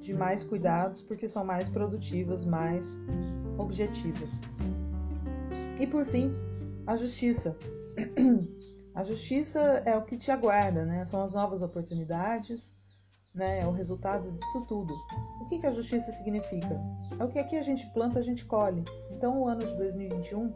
de 0.02 0.14
mais 0.14 0.44
cuidados 0.44 1.02
porque 1.02 1.28
são 1.28 1.46
mais 1.46 1.70
produtivas, 1.70 2.44
mais 2.46 3.00
objetivas. 3.58 4.40
E 5.80 5.88
por 5.88 6.06
fim, 6.06 6.32
a 6.86 6.96
justiça. 6.96 7.56
A 8.94 9.06
justiça 9.06 9.60
é 9.86 9.96
o 9.96 10.04
que 10.04 10.18
te 10.18 10.32
aguarda, 10.32 10.86
né? 10.86 11.06
São 11.06 11.24
as 11.24 11.32
novas 11.34 11.62
oportunidades, 11.62 12.74
né? 13.34 13.62
É 13.62 13.66
o 13.66 13.72
resultado 13.72 14.30
disso 14.34 14.66
tudo. 14.68 14.94
O 15.40 15.46
que, 15.46 15.60
que 15.60 15.66
a 15.66 15.72
justiça 15.72 16.12
significa? 16.12 16.78
É 17.18 17.24
o 17.24 17.30
que 17.30 17.40
aqui 17.40 17.56
a 17.56 17.64
gente 17.64 17.90
planta, 17.94 18.20
a 18.20 18.22
gente 18.22 18.44
colhe. 18.44 18.84
Então, 19.12 19.40
o 19.40 19.48
ano 19.48 19.66
de 19.66 19.74
2021, 19.78 20.52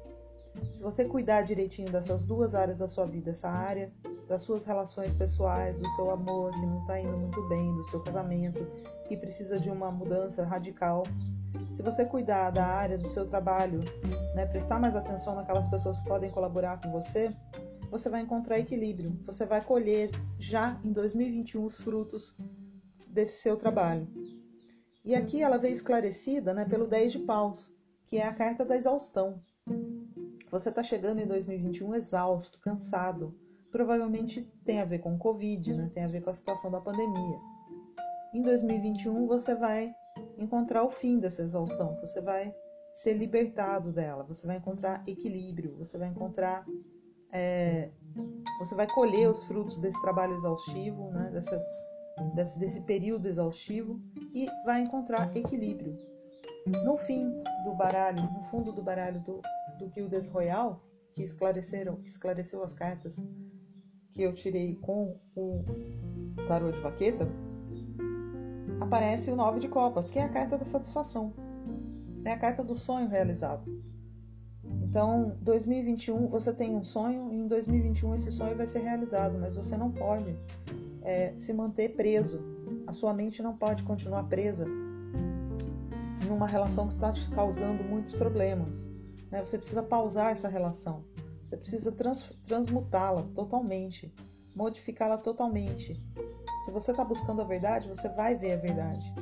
se 0.74 0.82
você 0.82 1.06
cuidar 1.06 1.42
direitinho 1.42 1.92
dessas 1.92 2.24
duas 2.24 2.54
áreas 2.56 2.80
da 2.80 2.88
sua 2.88 3.06
vida, 3.06 3.32
essa 3.32 3.50
área 3.50 3.92
das 4.28 4.42
suas 4.42 4.66
relações 4.66 5.14
pessoais, 5.14 5.78
do 5.78 5.90
seu 5.92 6.10
amor 6.10 6.52
que 6.52 6.66
não 6.66 6.82
está 6.82 7.00
indo 7.00 7.18
muito 7.18 7.42
bem, 7.48 7.74
do 7.76 7.84
seu 7.84 8.02
casamento 8.02 8.66
que 9.08 9.16
precisa 9.16 9.60
de 9.60 9.70
uma 9.70 9.92
mudança 9.92 10.44
radical, 10.44 11.04
se 11.72 11.82
você 11.82 12.06
cuidar 12.06 12.52
da 12.52 12.66
área 12.66 12.98
do 12.98 13.08
seu 13.08 13.28
trabalho, 13.28 13.84
né, 14.34 14.46
prestar 14.46 14.80
mais 14.80 14.96
atenção 14.96 15.36
naquelas 15.36 15.68
pessoas 15.68 16.00
que 16.00 16.08
podem 16.08 16.32
colaborar 16.32 16.80
com 16.82 16.92
você, 16.92 17.36
você 17.92 18.10
vai 18.10 18.22
encontrar 18.22 18.60
equilíbrio. 18.60 19.18
Você 19.26 19.46
vai 19.46 19.62
colher 19.62 20.10
já 20.38 20.80
em 20.84 20.92
2021 20.92 21.66
os 21.66 21.78
frutos 21.78 22.36
desse 23.08 23.42
seu 23.42 23.58
trabalho. 23.58 24.08
E 25.04 25.14
aqui 25.14 25.42
ela 25.42 25.58
veio 25.58 25.74
esclarecida 25.74 26.54
né, 26.54 26.66
pelo 26.66 26.88
10 26.88 27.12
de 27.12 27.20
paus, 27.20 27.74
que 28.08 28.18
é 28.18 28.26
a 28.26 28.34
carta 28.34 28.66
da 28.66 28.76
exaustão. 28.76 29.42
Você 30.56 30.70
está 30.70 30.82
chegando 30.82 31.20
em 31.20 31.28
2021 31.28 31.96
exausto, 31.96 32.58
cansado. 32.62 33.38
Provavelmente 33.70 34.50
tem 34.64 34.80
a 34.80 34.86
ver 34.86 35.00
com 35.00 35.14
o 35.14 35.18
Covid, 35.18 35.74
né? 35.74 35.92
tem 35.94 36.06
a 36.06 36.08
ver 36.08 36.22
com 36.22 36.30
a 36.30 36.34
situação 36.34 36.72
da 36.72 36.80
pandemia. 36.80 37.38
Em 38.34 38.42
2021 38.42 39.28
você 39.28 39.54
vai 39.54 39.94
encontrar 40.38 40.86
o 40.86 40.90
fim 40.90 41.20
dessa 41.20 41.42
exaustão, 41.42 41.98
você 42.00 42.22
vai 42.22 42.56
ser 42.94 43.16
libertado 43.16 43.92
dela, 43.92 44.24
você 44.24 44.48
vai 44.48 44.56
encontrar 44.56 45.04
equilíbrio, 45.06 45.76
você 45.76 45.98
vai 45.98 46.08
encontrar. 46.08 46.66
É, 47.34 47.90
você 48.58 48.76
vai 48.76 48.88
colher 48.88 49.30
os 49.30 49.44
frutos 49.44 49.78
desse 49.78 50.02
trabalho 50.02 50.36
exaustivo, 50.36 51.12
né, 51.12 51.32
dessa, 51.34 51.62
desse, 52.34 52.58
desse 52.58 52.82
período 52.84 53.28
exaustivo 53.28 54.00
e 54.34 54.48
vai 54.66 54.84
encontrar 54.84 55.36
equilíbrio. 55.36 56.15
No 56.66 56.98
fim 56.98 57.44
do 57.64 57.76
baralho, 57.76 58.24
no 58.24 58.42
fundo 58.50 58.72
do 58.72 58.82
baralho 58.82 59.20
do, 59.22 59.40
do 59.78 59.88
Gilded 59.94 60.28
Royal, 60.30 60.82
que 61.14 61.22
esclareceram, 61.22 62.00
esclareceu 62.04 62.64
as 62.64 62.74
cartas 62.74 63.16
que 64.12 64.24
eu 64.24 64.34
tirei 64.34 64.76
com 64.78 65.16
o 65.36 65.64
tarô 66.48 66.72
de 66.72 66.80
vaqueta, 66.80 67.28
aparece 68.80 69.30
o 69.30 69.36
nove 69.36 69.60
de 69.60 69.68
copas, 69.68 70.10
que 70.10 70.18
é 70.18 70.24
a 70.24 70.30
carta 70.30 70.58
da 70.58 70.66
satisfação. 70.66 71.34
É 72.24 72.32
a 72.32 72.38
carta 72.38 72.64
do 72.64 72.76
sonho 72.76 73.08
realizado. 73.08 73.64
Então, 74.82 75.38
2021 75.42 76.28
você 76.30 76.52
tem 76.52 76.76
um 76.76 76.84
sonho 76.84 77.32
e 77.32 77.36
em 77.36 77.48
2021 77.48 78.16
esse 78.16 78.32
sonho 78.32 78.58
vai 78.58 78.66
ser 78.66 78.80
realizado, 78.80 79.38
mas 79.38 79.56
você 79.56 79.78
não 79.78 79.92
pode 79.92 80.36
é, 81.04 81.32
se 81.38 81.54
manter 81.54 81.96
preso. 81.96 82.42
A 82.88 82.94
sua 82.94 83.14
mente 83.14 83.44
não 83.44 83.56
pode 83.56 83.84
continuar 83.84 84.24
presa 84.24 84.66
numa 86.26 86.48
relação 86.48 86.88
que 86.88 86.96
está 86.96 87.12
te 87.12 87.30
causando 87.32 87.84
muitos 87.84 88.14
problemas. 88.14 88.88
Né? 89.32 89.44
Você 89.44 89.58
precisa 89.58 89.84
pausar 89.84 90.32
essa 90.32 90.48
relação. 90.48 91.04
Você 91.46 91.58
precisa 91.58 91.92
trans, 91.92 92.24
transmutá-la 92.44 93.24
totalmente, 93.34 94.14
modificá-la 94.56 95.18
totalmente 95.18 96.02
se 96.66 96.72
você 96.72 96.90
está 96.90 97.06
buscando 97.06 97.44
a 97.44 97.46
verdade, 97.46 97.88
você 97.88 98.10
vai 98.10 98.34
ver 98.34 98.54
a 98.54 98.58
verdade. 98.58 99.14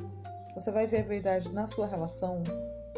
Você 0.54 0.70
vai 0.70 0.86
ver 0.86 1.00
a 1.00 1.02
verdade 1.02 1.52
na 1.52 1.66
sua 1.66 1.86
relação 1.86 2.42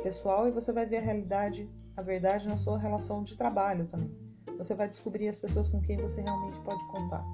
pessoal 0.05 0.47
e 0.47 0.53
você 0.53 0.73
vai 0.73 0.87
ver 0.87 0.99
a 0.99 1.01
realidade, 1.01 1.69
a 1.97 2.01
verdade 2.01 2.47
na 2.47 2.57
sua 2.57 2.79
relação 2.79 3.25
de 3.25 3.37
trabalho 3.37 3.89
também. 3.89 4.09
Você 4.57 4.73
vai 4.73 4.89
descobrir 4.89 5.27
as 5.27 5.37
pessoas 5.37 5.69
com 5.69 5.81
quem 5.81 5.97
você 5.97 6.21
realmente 6.21 6.61
pode 6.61 6.87
contar, 6.87 7.25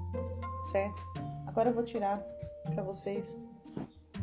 certo? 0.71 0.99
Agora 1.45 1.69
eu 1.69 1.73
vou 1.75 1.83
tirar 1.83 2.19
para 2.73 2.81
vocês, 2.81 3.37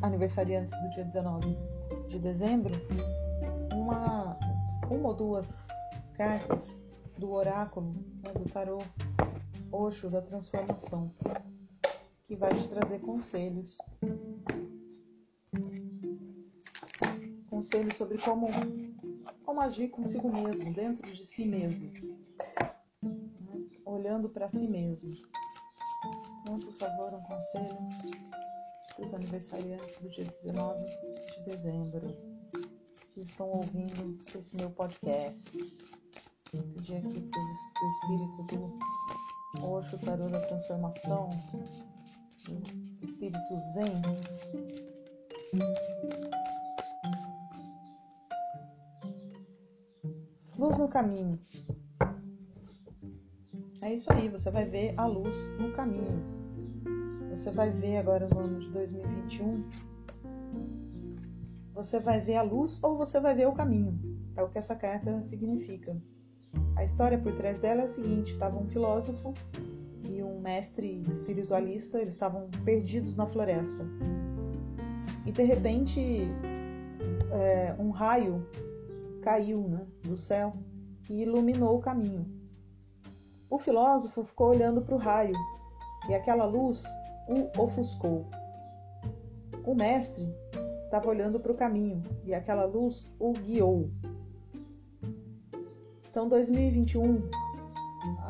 aniversariantes 0.02 0.72
do 0.72 0.90
dia 0.90 1.04
19 1.04 1.56
de 2.10 2.18
dezembro, 2.18 2.72
uma, 3.72 4.36
uma 4.90 5.08
ou 5.10 5.14
duas 5.14 5.68
cartas 6.14 6.76
do 7.16 7.30
oráculo, 7.30 7.94
né, 8.24 8.32
do 8.32 8.50
tarô 8.50 8.78
Oxo 9.70 10.10
da 10.10 10.20
transformação 10.20 11.14
que 12.26 12.34
vai 12.34 12.52
te 12.52 12.66
trazer 12.66 12.98
conselhos. 13.00 13.78
Conselhos 17.48 17.96
sobre 17.96 18.18
como, 18.18 18.48
como 19.44 19.60
agir 19.60 19.88
consigo 19.90 20.32
mesmo, 20.32 20.74
dentro 20.74 21.12
de 21.12 21.24
si 21.24 21.44
mesmo. 21.44 21.92
Né? 23.02 23.12
Olhando 23.84 24.28
para 24.28 24.48
si 24.48 24.66
mesmo. 24.66 25.14
Então, 26.40 26.58
por 26.58 26.72
favor, 26.72 27.14
um 27.14 27.22
conselho 27.22 28.39
os 29.00 29.14
aniversariantes 29.14 29.98
do 29.98 30.10
dia 30.10 30.24
19 30.24 30.84
de 30.86 31.44
dezembro 31.44 32.16
que 33.14 33.22
estão 33.22 33.48
ouvindo 33.48 34.18
esse 34.36 34.56
meu 34.56 34.70
podcast. 34.70 35.50
Pedir 36.50 36.96
aqui 36.96 37.20
para 37.20 37.40
o 37.40 37.88
espírito 37.88 38.78
do 39.54 39.64
Oxo 39.64 39.98
Tarô 39.98 40.28
da 40.28 40.40
Transformação 40.46 41.30
espírito 43.02 43.60
zen. 43.74 44.02
Luz 50.56 50.78
no 50.78 50.88
caminho. 50.88 51.32
É 53.82 53.94
isso 53.94 54.12
aí, 54.12 54.28
você 54.28 54.50
vai 54.50 54.64
ver 54.64 54.94
a 54.98 55.06
luz 55.06 55.36
no 55.58 55.72
caminho. 55.72 56.39
Você 57.40 57.50
vai 57.50 57.70
ver 57.70 57.96
agora 57.96 58.28
no 58.28 58.38
ano 58.38 58.60
de 58.60 58.68
2021. 58.68 59.64
Você 61.72 61.98
vai 61.98 62.20
ver 62.20 62.36
a 62.36 62.42
luz 62.42 62.78
ou 62.82 62.98
você 62.98 63.18
vai 63.18 63.34
ver 63.34 63.48
o 63.48 63.54
caminho. 63.54 63.98
É 64.36 64.42
o 64.42 64.48
que 64.50 64.58
essa 64.58 64.76
carta 64.76 65.22
significa. 65.22 65.96
A 66.76 66.84
história 66.84 67.16
por 67.16 67.32
trás 67.32 67.58
dela 67.58 67.80
é 67.80 67.84
a 67.84 67.88
seguinte: 67.88 68.32
estava 68.32 68.58
um 68.58 68.66
filósofo 68.66 69.32
e 70.04 70.22
um 70.22 70.38
mestre 70.38 71.02
espiritualista, 71.10 71.98
eles 71.98 72.12
estavam 72.12 72.50
perdidos 72.62 73.16
na 73.16 73.26
floresta. 73.26 73.86
E 75.24 75.32
de 75.32 75.42
repente, 75.42 76.28
é, 77.32 77.74
um 77.78 77.88
raio 77.88 78.46
caiu 79.22 79.66
né, 79.66 79.86
do 80.02 80.14
céu 80.14 80.52
e 81.08 81.22
iluminou 81.22 81.78
o 81.78 81.80
caminho. 81.80 82.26
O 83.48 83.56
filósofo 83.56 84.24
ficou 84.24 84.50
olhando 84.50 84.82
para 84.82 84.94
o 84.94 84.98
raio 84.98 85.34
e 86.06 86.14
aquela 86.14 86.44
luz 86.44 86.84
o 87.30 87.62
ofuscou. 87.62 88.26
O 89.64 89.74
mestre 89.74 90.28
estava 90.84 91.08
olhando 91.08 91.38
para 91.38 91.52
o 91.52 91.54
caminho 91.54 92.02
e 92.24 92.34
aquela 92.34 92.64
luz 92.64 93.06
o 93.18 93.32
guiou. 93.32 93.88
Então, 96.10 96.28
2021, 96.28 97.30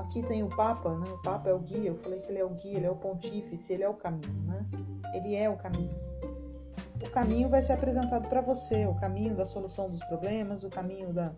aqui 0.01 0.23
tem 0.23 0.43
o 0.43 0.49
Papa, 0.49 0.95
né? 0.99 1.11
O 1.11 1.23
Papa 1.23 1.49
é 1.49 1.55
o 1.55 1.59
guia. 1.59 1.89
Eu 1.89 1.97
falei 1.97 2.21
que 2.21 2.31
ele 2.31 2.39
é 2.39 2.45
o 2.45 2.51
guia, 2.51 2.77
ele 2.77 2.87
é 2.87 2.91
o 2.91 2.97
pontífice, 2.97 3.73
ele 3.73 3.83
é 3.83 3.89
o 3.89 3.95
caminho, 3.95 4.43
né? 4.43 4.67
Ele 5.15 5.35
é 5.35 5.49
o 5.49 5.57
caminho. 5.57 5.99
O 7.03 7.11
caminho 7.11 7.49
vai 7.49 7.63
ser 7.63 7.73
apresentado 7.73 8.29
para 8.29 8.43
você, 8.43 8.87
o 8.87 8.95
caminho 8.95 9.35
da 9.35 9.47
solução 9.47 9.89
dos 9.89 10.05
problemas, 10.05 10.63
o 10.63 10.69
caminho 10.69 11.15
da, 11.15 11.35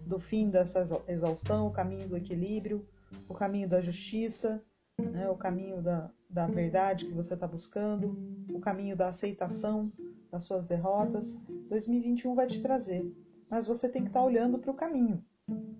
do 0.00 0.18
fim 0.18 0.50
dessa 0.50 0.84
exaustão, 1.06 1.68
o 1.68 1.70
caminho 1.70 2.08
do 2.08 2.16
equilíbrio, 2.16 2.84
o 3.28 3.34
caminho 3.34 3.68
da 3.68 3.80
justiça, 3.80 4.60
né? 4.98 5.28
o 5.28 5.36
caminho 5.36 5.82
da, 5.82 6.10
da 6.28 6.46
verdade 6.46 7.06
que 7.06 7.12
você 7.12 7.34
está 7.34 7.46
buscando, 7.46 8.16
o 8.52 8.60
caminho 8.60 8.96
da 8.96 9.08
aceitação 9.08 9.92
das 10.30 10.44
suas 10.44 10.66
derrotas. 10.66 11.36
2021 11.68 12.34
vai 12.34 12.46
te 12.46 12.60
trazer, 12.60 13.12
mas 13.48 13.66
você 13.66 13.88
tem 13.88 14.02
que 14.02 14.08
estar 14.08 14.20
tá 14.20 14.26
olhando 14.26 14.58
para 14.58 14.70
o 14.70 14.74
caminho. 14.74 15.24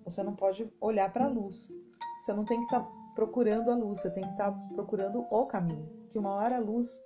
Você 0.03 0.21
não 0.21 0.35
pode 0.35 0.71
olhar 0.79 1.11
para 1.11 1.25
a 1.25 1.29
luz. 1.29 1.71
Você 2.21 2.33
não 2.33 2.45
tem 2.45 2.57
que 2.59 2.65
estar 2.65 2.81
tá 2.81 2.91
procurando 3.15 3.71
a 3.71 3.75
luz, 3.75 4.01
você 4.01 4.09
tem 4.09 4.23
que 4.23 4.31
estar 4.31 4.51
tá 4.51 4.59
procurando 4.73 5.25
o 5.29 5.45
caminho. 5.45 5.89
Que 6.09 6.19
uma 6.19 6.31
hora 6.31 6.57
a 6.57 6.59
luz 6.59 6.99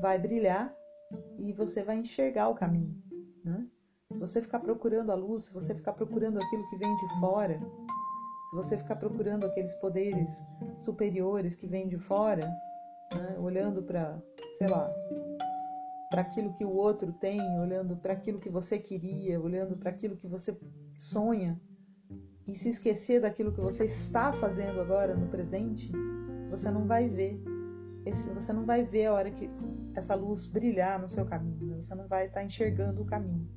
vai 0.00 0.18
brilhar 0.18 0.74
e 1.38 1.52
você 1.52 1.82
vai 1.82 1.96
enxergar 1.98 2.48
o 2.48 2.54
caminho. 2.54 2.94
Né? 3.44 3.66
Se 4.12 4.18
você 4.18 4.40
ficar 4.40 4.60
procurando 4.60 5.10
a 5.10 5.14
luz, 5.14 5.44
se 5.44 5.52
você 5.52 5.74
ficar 5.74 5.92
procurando 5.92 6.38
aquilo 6.38 6.68
que 6.68 6.76
vem 6.76 6.94
de 6.96 7.20
fora, 7.20 7.60
se 8.46 8.54
você 8.54 8.76
ficar 8.76 8.96
procurando 8.96 9.44
aqueles 9.44 9.74
poderes 9.74 10.44
superiores 10.76 11.54
que 11.54 11.66
vêm 11.66 11.88
de 11.88 11.98
fora, 11.98 12.46
né? 13.12 13.36
olhando 13.38 13.82
para, 13.82 14.22
sei 14.56 14.68
lá, 14.68 14.88
para 16.08 16.22
aquilo 16.22 16.52
que 16.54 16.64
o 16.64 16.70
outro 16.70 17.12
tem, 17.12 17.40
olhando 17.58 17.96
para 17.96 18.12
aquilo 18.12 18.38
que 18.38 18.48
você 18.48 18.78
queria, 18.78 19.40
olhando 19.40 19.76
para 19.76 19.90
aquilo 19.90 20.16
que 20.16 20.28
você 20.28 20.56
sonha 20.96 21.60
e 22.46 22.54
se 22.54 22.68
esquecer 22.68 23.20
daquilo 23.20 23.52
que 23.52 23.60
você 23.60 23.86
está 23.86 24.32
fazendo 24.32 24.80
agora 24.80 25.16
no 25.16 25.26
presente, 25.26 25.90
você 26.48 26.70
não 26.70 26.86
vai 26.86 27.08
ver. 27.08 27.42
Esse, 28.04 28.30
você 28.30 28.52
não 28.52 28.64
vai 28.64 28.84
ver 28.84 29.06
a 29.06 29.14
hora 29.14 29.30
que 29.32 29.50
essa 29.94 30.14
luz 30.14 30.46
brilhar 30.46 31.00
no 31.00 31.08
seu 31.08 31.24
caminho. 31.24 31.66
Né? 31.66 31.82
Você 31.82 31.94
não 31.96 32.06
vai 32.06 32.26
estar 32.26 32.44
enxergando 32.44 33.02
o 33.02 33.04
caminho. 33.04 33.50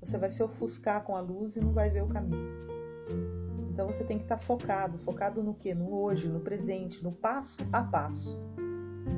Você 0.00 0.18
vai 0.18 0.28
se 0.28 0.42
ofuscar 0.42 1.02
com 1.02 1.16
a 1.16 1.20
luz 1.20 1.56
e 1.56 1.60
não 1.60 1.72
vai 1.72 1.88
ver 1.88 2.02
o 2.02 2.08
caminho. 2.08 2.52
Então 3.74 3.88
você 3.88 4.04
tem 4.04 4.18
que 4.18 4.24
estar 4.24 4.38
focado, 4.38 4.96
focado 4.98 5.42
no 5.42 5.52
que? 5.52 5.74
No 5.74 5.92
hoje, 6.00 6.28
no 6.28 6.38
presente, 6.38 7.02
no 7.02 7.10
passo 7.10 7.56
a 7.72 7.82
passo. 7.82 8.38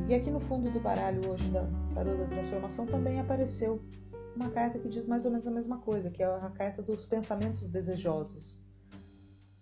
E 0.09 0.15
aqui 0.15 0.31
no 0.31 0.41
fundo 0.41 0.71
do 0.71 0.81
baralho 0.81 1.21
hoje 1.29 1.47
da 1.51 1.69
Tarô 1.93 2.17
da 2.17 2.25
Transformação 2.25 2.87
também 2.87 3.21
apareceu 3.21 3.83
uma 4.35 4.49
carta 4.49 4.79
que 4.79 4.89
diz 4.89 5.07
mais 5.07 5.27
ou 5.27 5.31
menos 5.31 5.47
a 5.47 5.51
mesma 5.51 5.77
coisa, 5.81 6.11
que 6.11 6.23
é 6.23 6.27
a 6.27 6.51
carta 6.55 6.81
dos 6.81 7.05
pensamentos 7.05 7.67
desejosos. 7.67 8.57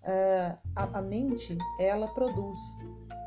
Uh, 0.05 0.57
a, 0.77 0.99
a 0.99 1.03
mente, 1.03 1.59
ela 1.81 2.07
produz. 2.15 2.59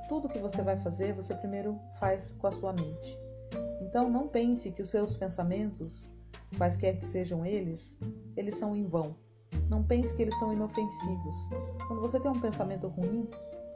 Tudo 0.07 0.29
que 0.29 0.39
você 0.39 0.61
vai 0.61 0.77
fazer, 0.77 1.13
você 1.13 1.35
primeiro 1.35 1.77
faz 1.99 2.31
com 2.31 2.47
a 2.47 2.51
sua 2.51 2.71
mente. 2.71 3.19
Então 3.81 4.09
não 4.09 4.29
pense 4.29 4.71
que 4.71 4.81
os 4.81 4.89
seus 4.89 5.17
pensamentos, 5.17 6.09
quaisquer 6.57 6.97
que 6.97 7.05
sejam 7.05 7.45
eles, 7.45 7.97
eles 8.37 8.55
são 8.55 8.73
em 8.73 8.85
vão. 8.85 9.26
Não 9.69 9.83
pense 9.83 10.15
que 10.15 10.21
eles 10.21 10.37
são 10.39 10.53
inofensivos. 10.53 11.35
Quando 11.87 12.01
você 12.01 12.19
tem 12.19 12.29
um 12.31 12.39
pensamento 12.39 12.87
ruim, 12.87 13.29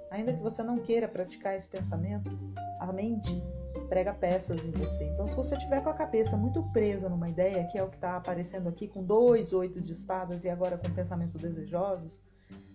ainda 0.10 0.34
que 0.34 0.42
você 0.42 0.64
não 0.64 0.78
queira 0.78 1.08
praticar 1.08 1.56
esse 1.56 1.68
pensamento, 1.68 2.32
a 2.80 2.92
mente 2.92 3.42
prega 3.88 4.14
peças 4.14 4.66
em 4.66 4.72
você. 4.72 5.06
Então, 5.06 5.28
se 5.28 5.36
você 5.36 5.58
tiver 5.58 5.82
com 5.82 5.90
a 5.90 5.94
cabeça 5.94 6.36
muito 6.38 6.64
presa 6.72 7.10
numa 7.10 7.30
ideia, 7.30 7.66
que 7.68 7.78
é 7.78 7.84
o 7.84 7.90
que 7.90 7.96
está 7.96 8.18
aparecendo 8.18 8.68
aqui 8.68 8.88
com 8.88 9.04
dois 9.04 9.54
oito 9.54 9.82
de 9.82 9.92
espadas 9.92 10.44
e 10.44 10.50
agora 10.50 10.78
com 10.78 10.94
pensamento 10.94 11.38
desejosos, 11.38 12.20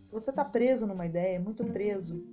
se 0.05 0.13
você 0.13 0.31
está 0.31 0.45
preso 0.45 0.87
numa 0.87 1.05
ideia, 1.05 1.41
muito 1.41 1.65
preso 1.65 2.25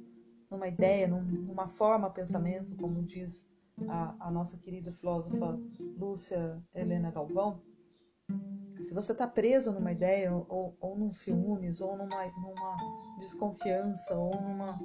numa 0.49 0.67
ideia, 0.67 1.07
numa 1.07 1.67
forma 1.67 2.09
pensamento, 2.09 2.75
como 2.75 3.01
diz 3.01 3.47
a, 3.87 4.15
a 4.27 4.31
nossa 4.31 4.57
querida 4.57 4.91
filósofa 4.91 5.59
Lúcia 5.97 6.61
Helena 6.73 7.09
Galvão, 7.09 7.59
se 8.83 8.93
você 8.93 9.13
está 9.13 9.25
preso 9.25 9.71
numa 9.71 9.91
ideia, 9.91 10.33
ou, 10.33 10.75
ou 10.79 10.95
num 10.95 11.11
ciúmes, 11.11 11.79
ou 11.79 11.95
numa, 11.95 12.25
numa 12.25 12.77
desconfiança, 13.19 14.13
ou 14.15 14.39
numa 14.41 14.79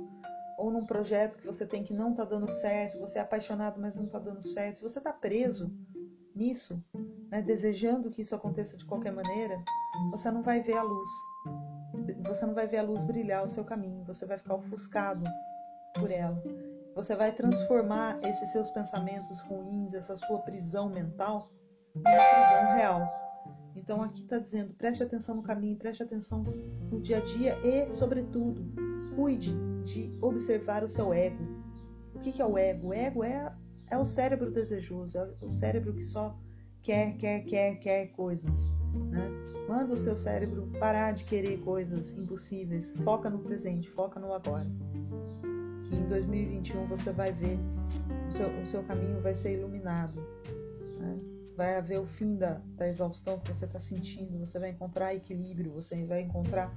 ou 0.57 0.73
num 0.73 0.85
projeto 0.85 1.39
que 1.39 1.47
você 1.47 1.65
tem 1.65 1.85
que 1.85 1.95
não 1.95 2.11
está 2.11 2.25
dando 2.25 2.51
certo, 2.51 2.99
você 2.99 3.19
é 3.19 3.23
apaixonado, 3.23 3.81
mas 3.81 3.95
não 3.95 4.07
está 4.07 4.19
dando 4.19 4.43
certo, 4.43 4.79
se 4.79 4.83
você 4.83 4.99
está 4.99 5.13
preso 5.13 5.73
nisso, 6.35 6.83
né, 7.31 7.41
desejando 7.41 8.11
que 8.11 8.23
isso 8.23 8.35
aconteça 8.35 8.77
de 8.77 8.85
qualquer 8.85 9.13
maneira, 9.13 9.63
você 10.11 10.33
não 10.33 10.43
vai 10.43 10.61
ver 10.61 10.77
a 10.77 10.83
luz. 10.83 11.11
Você 12.27 12.45
não 12.45 12.55
vai 12.55 12.67
ver 12.67 12.79
a 12.79 12.83
luz 12.83 13.05
brilhar 13.05 13.45
o 13.45 13.49
seu 13.49 13.65
caminho, 13.65 14.05
você 14.05 14.27
vai 14.27 14.37
ficar 14.37 14.57
ofuscado 14.57 15.25
por 15.95 16.11
ela. 16.11 16.43
Você 16.97 17.15
vai 17.15 17.31
transformar 17.31 18.19
esses 18.25 18.51
seus 18.51 18.69
pensamentos 18.71 19.41
ruins, 19.43 19.95
essa 19.95 20.17
sua 20.17 20.41
prisão 20.41 20.89
mental, 20.89 21.49
numa 21.95 22.11
prisão 22.11 22.77
real. 22.77 23.28
Então 23.77 24.03
aqui 24.03 24.23
está 24.23 24.39
dizendo, 24.39 24.75
preste 24.75 25.03
atenção 25.03 25.37
no 25.37 25.43
caminho, 25.43 25.77
preste 25.77 26.03
atenção 26.03 26.45
no 26.91 27.01
dia 27.01 27.19
a 27.19 27.21
dia 27.21 27.59
e, 27.65 27.93
sobretudo, 27.93 28.63
cuide 29.15 29.55
de 29.85 30.17
observar 30.21 30.85
o 30.85 30.89
seu 30.89 31.13
ego. 31.13 31.43
O 32.15 32.21
que, 32.21 32.33
que 32.33 32.43
é 32.43 32.47
o 32.47 32.59
ego? 32.59 32.89
O 32.89 32.93
ego 32.93 33.23
é, 33.25 33.55
é 33.91 33.97
o 33.97 34.05
cérebro 34.05 34.51
desejoso, 34.51 35.17
é 35.19 35.29
o 35.43 35.51
cérebro 35.51 35.95
que 35.95 36.05
só 36.05 36.39
quer, 36.83 37.17
quer, 37.17 37.45
quer, 37.45 37.77
quer 37.77 38.07
coisas. 38.09 38.67
Né? 39.11 39.31
Manda 39.69 39.95
o 39.95 39.99
seu 39.99 40.17
cérebro 40.17 40.69
parar 40.79 41.13
de 41.13 41.25
querer 41.25 41.59
coisas 41.61 42.17
impossíveis. 42.17 42.91
Foca 43.05 43.29
no 43.29 43.39
presente, 43.39 43.89
foca 43.91 44.19
no 44.19 44.33
agora. 44.33 44.67
Que 45.89 45.95
em 45.95 46.09
2021 46.09 46.87
você 46.87 47.13
vai 47.13 47.33
ver 47.33 47.59
o 48.29 48.33
seu, 48.33 48.49
o 48.49 48.67
seu 48.67 48.83
caminho 48.85 49.21
vai 49.21 49.35
ser 49.35 49.59
iluminado. 49.59 50.15
Né? 50.99 51.38
Vai 51.59 51.77
haver 51.77 51.99
o 51.99 52.07
fim 52.07 52.37
da, 52.37 52.61
da 52.77 52.87
exaustão 52.87 53.37
que 53.41 53.53
você 53.53 53.65
está 53.65 53.81
sentindo. 53.81 54.39
Você 54.39 54.61
vai 54.61 54.71
encontrar 54.71 55.13
equilíbrio. 55.13 55.73
Você 55.73 56.05
vai 56.05 56.21
encontrar 56.21 56.73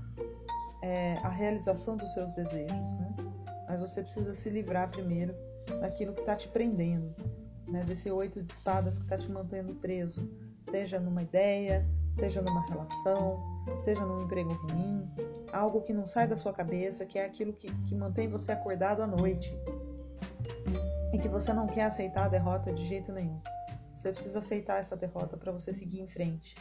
é, 0.82 1.18
a 1.18 1.30
realização 1.30 1.96
dos 1.96 2.12
seus 2.16 2.32
desejos. 2.32 2.72
Né? 2.72 3.16
Mas 3.70 3.80
você 3.80 4.02
precisa 4.02 4.34
se 4.34 4.50
livrar 4.50 4.90
primeiro 4.90 5.36
daquilo 5.80 6.14
que 6.14 6.22
está 6.22 6.36
te 6.36 6.48
prendendo, 6.48 7.14
né? 7.68 7.84
desse 7.84 8.10
oito 8.10 8.42
de 8.42 8.52
espadas 8.52 8.98
que 8.98 9.04
está 9.04 9.20
te 9.20 9.32
mantendo 9.32 9.76
preso, 9.76 10.28
seja 10.68 11.00
numa 11.00 11.22
ideia, 11.22 11.88
seja 12.16 12.42
numa 12.42 12.66
relação, 12.66 13.40
seja 13.82 14.04
num 14.04 14.24
emprego 14.24 14.52
ruim, 14.52 15.08
algo 15.54 15.84
que 15.84 15.94
não 15.94 16.08
sai 16.08 16.28
da 16.28 16.38
sua 16.38 16.54
cabeça, 16.54 17.06
que 17.06 17.20
é 17.20 17.26
aquilo 17.26 17.54
que, 17.54 17.72
que 17.84 17.94
mantém 17.94 18.28
você 18.28 18.52
acordado 18.52 19.04
à 19.04 19.08
noite 19.08 19.56
e 21.14 21.20
que 21.20 21.30
você 21.30 21.54
não 21.54 21.68
quer 21.68 21.84
aceitar 21.84 22.26
a 22.26 22.30
derrota 22.30 22.74
de 22.74 22.84
jeito 22.88 23.12
nenhum. 23.12 23.40
Você 24.02 24.12
precisa 24.12 24.40
aceitar 24.40 24.80
essa 24.80 24.98
derrota 24.98 25.38
para 25.38 25.52
você 25.52 25.72
seguir 25.72 26.00
em 26.00 26.08
frente 26.08 26.56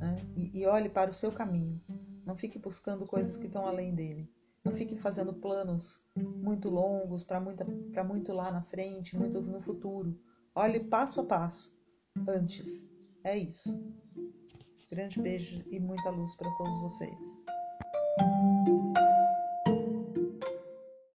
né? 0.00 0.16
e, 0.34 0.60
e 0.60 0.66
olhe 0.66 0.88
para 0.88 1.10
o 1.10 1.14
seu 1.14 1.30
caminho. 1.30 1.78
Não 2.24 2.34
fique 2.34 2.58
buscando 2.58 3.04
coisas 3.04 3.36
que 3.36 3.46
estão 3.46 3.66
além 3.66 3.94
dele. 3.94 4.26
Não 4.64 4.72
fique 4.72 4.96
fazendo 4.96 5.34
planos 5.34 6.00
muito 6.16 6.70
longos 6.70 7.22
para 7.22 7.40
muito, 7.40 8.32
lá 8.32 8.50
na 8.50 8.62
frente, 8.62 9.18
muito 9.18 9.38
no 9.38 9.60
futuro. 9.60 10.18
Olhe 10.54 10.80
passo 10.80 11.20
a 11.20 11.24
passo 11.24 11.76
antes. 12.26 12.82
É 13.22 13.36
isso. 13.36 13.68
Grande 14.90 15.20
beijo 15.20 15.62
e 15.70 15.78
muita 15.78 16.08
luz 16.08 16.34
para 16.36 16.50
todos 16.56 16.80
vocês. 16.80 17.44